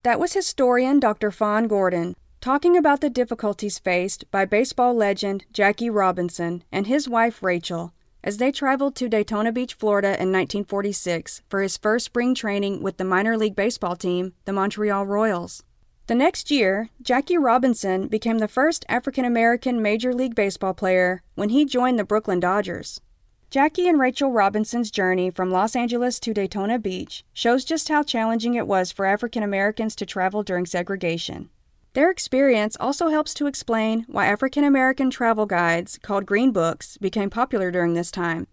That 0.02 0.20
was 0.20 0.32
historian 0.32 1.00
Dr. 1.00 1.30
Fon 1.30 1.68
Gordon 1.68 2.14
talking 2.40 2.74
about 2.74 3.02
the 3.02 3.10
difficulties 3.10 3.78
faced 3.78 4.24
by 4.30 4.46
baseball 4.46 4.94
legend 4.94 5.44
Jackie 5.52 5.90
Robinson 5.90 6.64
and 6.72 6.86
his 6.86 7.06
wife 7.06 7.42
Rachel 7.42 7.92
as 8.22 8.36
they 8.36 8.52
traveled 8.52 8.94
to 8.96 9.08
Daytona 9.08 9.52
Beach, 9.52 9.74
Florida 9.74 10.08
in 10.08 10.32
1946 10.32 11.42
for 11.48 11.62
his 11.62 11.76
first 11.76 12.06
spring 12.06 12.34
training 12.34 12.82
with 12.82 12.96
the 12.96 13.04
minor 13.04 13.36
league 13.36 13.56
baseball 13.56 13.96
team, 13.96 14.34
the 14.44 14.52
Montreal 14.52 15.06
Royals. 15.06 15.62
The 16.06 16.14
next 16.16 16.50
year, 16.50 16.88
Jackie 17.00 17.38
Robinson 17.38 18.08
became 18.08 18.38
the 18.38 18.48
first 18.48 18.84
African 18.88 19.24
American 19.24 19.80
Major 19.80 20.12
League 20.12 20.34
Baseball 20.34 20.74
player 20.74 21.22
when 21.36 21.50
he 21.50 21.64
joined 21.64 22.00
the 22.00 22.04
Brooklyn 22.04 22.40
Dodgers. 22.40 23.00
Jackie 23.48 23.88
and 23.88 23.98
Rachel 23.98 24.32
Robinson's 24.32 24.90
journey 24.90 25.30
from 25.30 25.50
Los 25.50 25.76
Angeles 25.76 26.18
to 26.20 26.34
Daytona 26.34 26.78
Beach 26.78 27.24
shows 27.32 27.64
just 27.64 27.88
how 27.88 28.02
challenging 28.02 28.54
it 28.54 28.66
was 28.66 28.92
for 28.92 29.06
African 29.06 29.42
Americans 29.42 29.94
to 29.96 30.06
travel 30.06 30.42
during 30.42 30.66
segregation. 30.66 31.48
Their 31.92 32.08
experience 32.08 32.76
also 32.78 33.08
helps 33.08 33.34
to 33.34 33.48
explain 33.48 34.04
why 34.06 34.26
African 34.26 34.62
American 34.62 35.10
travel 35.10 35.44
guides, 35.44 35.98
called 36.00 36.24
Green 36.24 36.52
Books, 36.52 36.96
became 36.98 37.30
popular 37.30 37.72
during 37.72 37.94
this 37.94 38.12
time. 38.12 38.46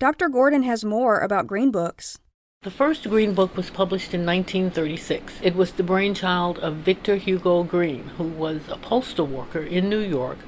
Dr. 0.00 0.28
Gordon 0.28 0.64
has 0.64 0.84
more 0.84 1.20
about 1.20 1.46
Green 1.46 1.70
Books. 1.70 2.18
The 2.62 2.70
first 2.70 3.08
Green 3.08 3.32
Book 3.32 3.56
was 3.56 3.70
published 3.70 4.12
in 4.12 4.26
1936. 4.26 5.34
It 5.40 5.54
was 5.54 5.70
the 5.70 5.84
brainchild 5.84 6.58
of 6.58 6.78
Victor 6.78 7.14
Hugo 7.14 7.62
Green, 7.62 8.08
who 8.18 8.24
was 8.24 8.62
a 8.68 8.76
postal 8.76 9.26
worker 9.26 9.62
in 9.62 9.88
New 9.88 10.00
York. 10.00 10.38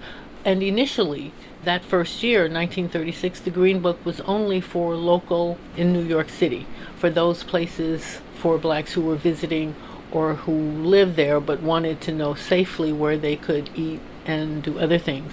And 0.44 0.64
initially, 0.64 1.32
that 1.62 1.84
first 1.84 2.24
year, 2.24 2.40
1936, 2.40 3.38
the 3.38 3.50
Green 3.50 3.78
Book 3.78 4.04
was 4.04 4.20
only 4.22 4.60
for 4.60 4.96
local 4.96 5.58
in 5.76 5.92
New 5.92 6.02
York 6.02 6.28
City, 6.28 6.66
for 6.96 7.08
those 7.08 7.44
places 7.44 8.20
for 8.34 8.58
blacks 8.58 8.94
who 8.94 9.02
were 9.02 9.14
visiting 9.14 9.76
or 10.12 10.34
who 10.34 10.52
lived 10.52 11.16
there 11.16 11.40
but 11.40 11.62
wanted 11.62 12.00
to 12.02 12.12
know 12.12 12.34
safely 12.34 12.92
where 12.92 13.16
they 13.16 13.36
could 13.36 13.70
eat 13.74 14.00
and 14.26 14.62
do 14.62 14.78
other 14.78 14.98
things. 14.98 15.32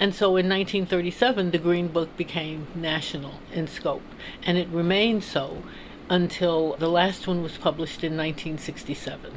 And 0.00 0.14
so 0.14 0.36
in 0.36 0.48
1937, 0.48 1.50
the 1.50 1.58
Green 1.58 1.88
Book 1.88 2.16
became 2.16 2.68
national 2.74 3.40
in 3.52 3.66
scope, 3.66 4.02
and 4.44 4.56
it 4.56 4.68
remained 4.68 5.24
so 5.24 5.62
until 6.08 6.76
the 6.76 6.88
last 6.88 7.26
one 7.26 7.42
was 7.42 7.58
published 7.58 8.04
in 8.04 8.16
1967. 8.16 9.32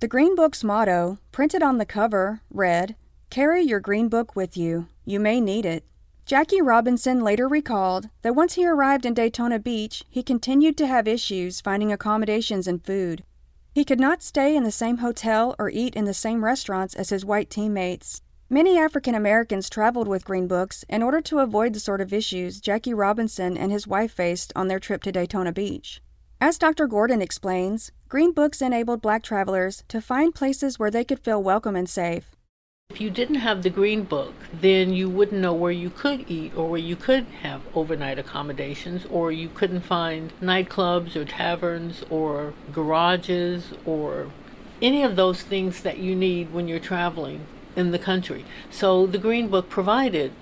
The 0.00 0.08
Green 0.08 0.34
Book's 0.34 0.64
motto, 0.64 1.18
printed 1.30 1.62
on 1.62 1.78
the 1.78 1.86
cover, 1.86 2.40
read 2.50 2.96
Carry 3.30 3.62
your 3.62 3.80
Green 3.80 4.08
Book 4.08 4.34
with 4.34 4.56
you. 4.56 4.88
You 5.04 5.20
may 5.20 5.40
need 5.40 5.64
it. 5.64 5.84
Jackie 6.24 6.62
Robinson 6.62 7.22
later 7.22 7.48
recalled 7.48 8.08
that 8.22 8.34
once 8.34 8.54
he 8.54 8.66
arrived 8.66 9.04
in 9.04 9.14
Daytona 9.14 9.58
Beach, 9.58 10.04
he 10.08 10.22
continued 10.22 10.76
to 10.78 10.86
have 10.86 11.06
issues 11.06 11.60
finding 11.60 11.92
accommodations 11.92 12.66
and 12.66 12.84
food. 12.84 13.24
He 13.74 13.86
could 13.86 14.00
not 14.00 14.22
stay 14.22 14.54
in 14.54 14.64
the 14.64 14.70
same 14.70 14.98
hotel 14.98 15.56
or 15.58 15.70
eat 15.70 15.94
in 15.94 16.04
the 16.04 16.12
same 16.12 16.44
restaurants 16.44 16.94
as 16.94 17.08
his 17.08 17.24
white 17.24 17.48
teammates. 17.48 18.20
Many 18.50 18.78
African 18.78 19.14
Americans 19.14 19.70
traveled 19.70 20.08
with 20.08 20.26
Green 20.26 20.46
Books 20.46 20.84
in 20.90 21.02
order 21.02 21.22
to 21.22 21.38
avoid 21.38 21.72
the 21.72 21.80
sort 21.80 22.02
of 22.02 22.12
issues 22.12 22.60
Jackie 22.60 22.92
Robinson 22.92 23.56
and 23.56 23.72
his 23.72 23.86
wife 23.86 24.12
faced 24.12 24.52
on 24.54 24.68
their 24.68 24.78
trip 24.78 25.02
to 25.04 25.12
Daytona 25.12 25.52
Beach. 25.52 26.02
As 26.38 26.58
Dr. 26.58 26.86
Gordon 26.86 27.22
explains, 27.22 27.90
Green 28.10 28.32
Books 28.32 28.60
enabled 28.60 29.00
black 29.00 29.22
travelers 29.22 29.84
to 29.88 30.02
find 30.02 30.34
places 30.34 30.78
where 30.78 30.90
they 30.90 31.04
could 31.04 31.20
feel 31.20 31.42
welcome 31.42 31.74
and 31.74 31.88
safe. 31.88 32.36
If 32.92 33.00
you 33.00 33.08
didn't 33.08 33.36
have 33.36 33.62
the 33.62 33.70
Green 33.70 34.02
Book, 34.02 34.34
then 34.52 34.92
you 34.92 35.08
wouldn't 35.08 35.40
know 35.40 35.54
where 35.54 35.72
you 35.72 35.88
could 35.88 36.30
eat 36.30 36.52
or 36.54 36.68
where 36.68 36.78
you 36.78 36.94
could 36.94 37.24
have 37.40 37.62
overnight 37.74 38.18
accommodations, 38.18 39.06
or 39.06 39.32
you 39.32 39.48
couldn't 39.48 39.80
find 39.80 40.30
nightclubs 40.42 41.16
or 41.16 41.24
taverns 41.24 42.04
or 42.10 42.52
garages 42.70 43.72
or 43.86 44.30
any 44.82 45.02
of 45.02 45.16
those 45.16 45.40
things 45.40 45.80
that 45.80 46.00
you 46.00 46.14
need 46.14 46.52
when 46.52 46.68
you're 46.68 46.78
traveling 46.78 47.46
in 47.76 47.92
the 47.92 47.98
country. 47.98 48.44
So 48.70 49.06
the 49.06 49.16
Green 49.16 49.48
Book 49.48 49.70
provided 49.70 50.32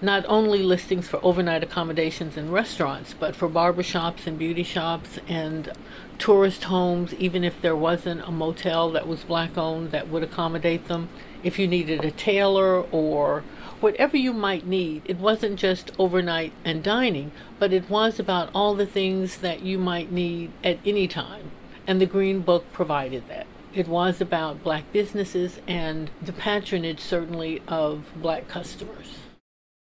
not 0.00 0.24
only 0.28 0.62
listings 0.62 1.08
for 1.08 1.18
overnight 1.24 1.62
accommodations 1.62 2.36
in 2.36 2.52
restaurants, 2.52 3.14
but 3.18 3.34
for 3.34 3.48
barbershops 3.48 4.26
and 4.26 4.38
beauty 4.38 4.62
shops 4.62 5.18
and 5.26 5.72
tourist 6.18 6.64
homes, 6.64 7.12
even 7.14 7.42
if 7.42 7.60
there 7.60 7.74
wasn't 7.74 8.20
a 8.26 8.30
motel 8.30 8.90
that 8.92 9.08
was 9.08 9.24
black 9.24 9.58
owned 9.58 9.90
that 9.90 10.08
would 10.08 10.22
accommodate 10.22 10.86
them 10.86 11.08
if 11.42 11.58
you 11.58 11.66
needed 11.66 12.04
a 12.04 12.10
tailor 12.10 12.82
or 12.92 13.42
whatever 13.80 14.16
you 14.16 14.32
might 14.32 14.66
need. 14.66 15.02
It 15.04 15.18
wasn't 15.18 15.58
just 15.58 15.92
overnight 15.98 16.52
and 16.64 16.82
dining, 16.82 17.32
but 17.58 17.72
it 17.72 17.90
was 17.90 18.18
about 18.18 18.50
all 18.54 18.74
the 18.74 18.86
things 18.86 19.38
that 19.38 19.62
you 19.62 19.78
might 19.78 20.12
need 20.12 20.52
at 20.62 20.78
any 20.84 21.08
time. 21.08 21.50
And 21.86 22.00
the 22.00 22.06
Green 22.06 22.40
Book 22.40 22.72
provided 22.72 23.28
that. 23.28 23.46
It 23.74 23.88
was 23.88 24.20
about 24.20 24.62
black 24.62 24.90
businesses 24.92 25.60
and 25.66 26.10
the 26.20 26.32
patronage, 26.32 27.00
certainly, 27.00 27.62
of 27.68 28.04
black 28.16 28.48
customers. 28.48 29.17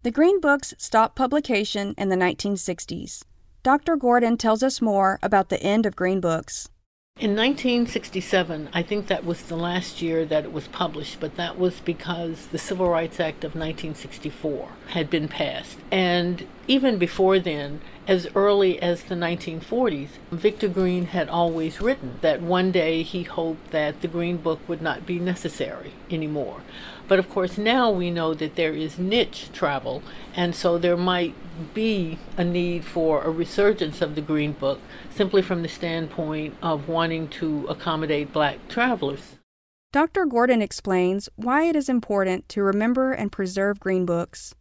The 0.03 0.12
Green 0.12 0.39
Books 0.39 0.75
stopped 0.77 1.15
publication 1.15 1.95
in 1.97 2.10
the 2.10 2.15
1960s. 2.15 3.23
Dr. 3.63 3.95
Gordon 3.95 4.38
tells 4.38 4.62
us 4.62 4.79
more 4.79 5.17
about 5.23 5.49
the 5.49 5.62
end 5.62 5.88
of 5.88 5.95
Green 5.95 6.21
Books. 6.21 6.69
In 7.19 7.31
1967, 7.31 8.69
I 8.73 8.83
think 8.83 9.07
that 9.07 9.25
was 9.25 9.41
the 9.41 9.57
last 9.57 10.03
year 10.03 10.23
that 10.23 10.43
it 10.43 10.53
was 10.53 10.67
published, 10.67 11.19
but 11.19 11.36
that 11.38 11.57
was 11.57 11.79
because 11.79 12.45
the 12.47 12.60
Civil 12.60 12.88
Rights 12.88 13.19
Act 13.19 13.43
of 13.43 13.55
1964 13.55 14.69
had 14.89 15.10
been 15.10 15.27
passed. 15.27 15.79
And 15.91 16.45
even 16.67 16.99
before 16.99 17.39
then, 17.39 17.81
as 18.07 18.27
early 18.35 18.81
as 18.81 19.03
the 19.03 19.15
1940s, 19.15 20.07
Victor 20.31 20.69
Green 20.69 21.07
had 21.07 21.27
always 21.27 21.81
written 21.81 22.17
that 22.21 22.41
one 22.41 22.71
day 22.71 23.03
he 23.03 23.23
hoped 23.23 23.71
that 23.71 24.01
the 24.01 24.07
Green 24.07 24.37
Book 24.37 24.59
would 24.67 24.81
not 24.81 25.05
be 25.05 25.19
necessary 25.19 25.91
anymore. 26.09 26.61
But 27.09 27.19
of 27.19 27.29
course, 27.29 27.57
now 27.57 27.91
we 27.91 28.09
know 28.09 28.33
that 28.33 28.55
there 28.55 28.73
is 28.73 28.97
niche 28.97 29.49
travel, 29.51 30.01
and 30.35 30.55
so 30.55 30.77
there 30.77 30.95
might 30.95 31.35
be 31.73 32.17
a 32.37 32.45
need 32.45 32.85
for 32.85 33.23
a 33.23 33.29
resurgence 33.29 34.01
of 34.01 34.15
the 34.15 34.21
Green 34.21 34.53
Book 34.53 34.79
simply 35.09 35.41
from 35.41 35.61
the 35.61 35.67
standpoint 35.67 36.55
of 36.61 36.87
wanting 36.87 37.27
to 37.27 37.65
accommodate 37.67 38.31
black 38.31 38.69
travelers. 38.69 39.35
Dr. 39.91 40.25
Gordon 40.25 40.61
explains 40.61 41.27
why 41.35 41.63
it 41.63 41.75
is 41.75 41.89
important 41.89 42.47
to 42.49 42.63
remember 42.63 43.11
and 43.11 43.31
preserve 43.31 43.79
Green 43.79 44.05
Books. 44.05 44.53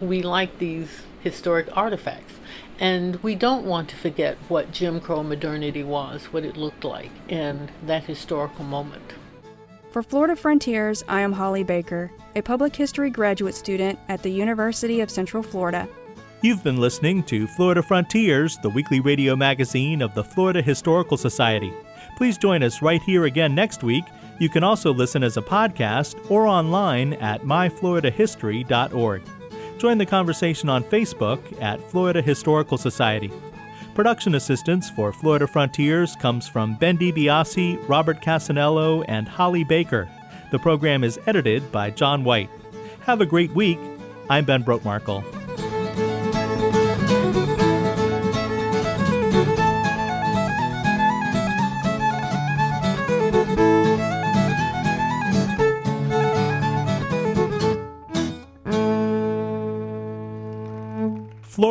We 0.00 0.22
like 0.22 0.58
these 0.58 1.02
historic 1.24 1.74
artifacts, 1.76 2.34
and 2.78 3.16
we 3.16 3.34
don't 3.34 3.64
want 3.64 3.88
to 3.88 3.96
forget 3.96 4.36
what 4.48 4.70
Jim 4.70 5.00
Crow 5.00 5.22
modernity 5.22 5.82
was, 5.82 6.26
what 6.26 6.44
it 6.44 6.56
looked 6.56 6.84
like, 6.84 7.10
in 7.28 7.70
that 7.86 8.04
historical 8.04 8.64
moment. 8.64 9.14
For 9.90 10.02
Florida 10.02 10.36
Frontiers, 10.36 11.02
I 11.08 11.20
am 11.20 11.32
Holly 11.32 11.64
Baker, 11.64 12.12
a 12.36 12.42
public 12.42 12.76
history 12.76 13.10
graduate 13.10 13.54
student 13.54 13.98
at 14.08 14.22
the 14.22 14.30
University 14.30 15.00
of 15.00 15.10
Central 15.10 15.42
Florida. 15.42 15.88
You've 16.42 16.62
been 16.62 16.76
listening 16.76 17.22
to 17.24 17.46
Florida 17.46 17.82
Frontiers, 17.82 18.58
the 18.58 18.68
weekly 18.68 19.00
radio 19.00 19.34
magazine 19.34 20.02
of 20.02 20.14
the 20.14 20.24
Florida 20.24 20.60
Historical 20.60 21.16
Society. 21.16 21.72
Please 22.18 22.36
join 22.36 22.62
us 22.62 22.82
right 22.82 23.02
here 23.02 23.24
again 23.24 23.54
next 23.54 23.82
week. 23.82 24.04
You 24.40 24.50
can 24.50 24.62
also 24.62 24.92
listen 24.92 25.22
as 25.22 25.36
a 25.36 25.42
podcast 25.42 26.30
or 26.30 26.46
online 26.46 27.14
at 27.14 27.42
myfloridahistory.org. 27.42 29.22
Join 29.84 29.98
the 29.98 30.06
conversation 30.06 30.70
on 30.70 30.82
Facebook 30.82 31.60
at 31.60 31.78
Florida 31.90 32.22
Historical 32.22 32.78
Society. 32.78 33.30
Production 33.94 34.34
assistance 34.34 34.88
for 34.88 35.12
Florida 35.12 35.46
Frontiers 35.46 36.16
comes 36.16 36.48
from 36.48 36.74
Ben 36.76 36.96
DiBiase, 36.96 37.86
Robert 37.86 38.22
Cassanello, 38.22 39.02
and 39.08 39.28
Holly 39.28 39.62
Baker. 39.62 40.08
The 40.50 40.58
program 40.58 41.04
is 41.04 41.18
edited 41.26 41.70
by 41.70 41.90
John 41.90 42.24
White. 42.24 42.48
Have 43.00 43.20
a 43.20 43.26
great 43.26 43.50
week. 43.50 43.78
I'm 44.30 44.46
Ben 44.46 44.64
Brotemarkle. 44.64 45.22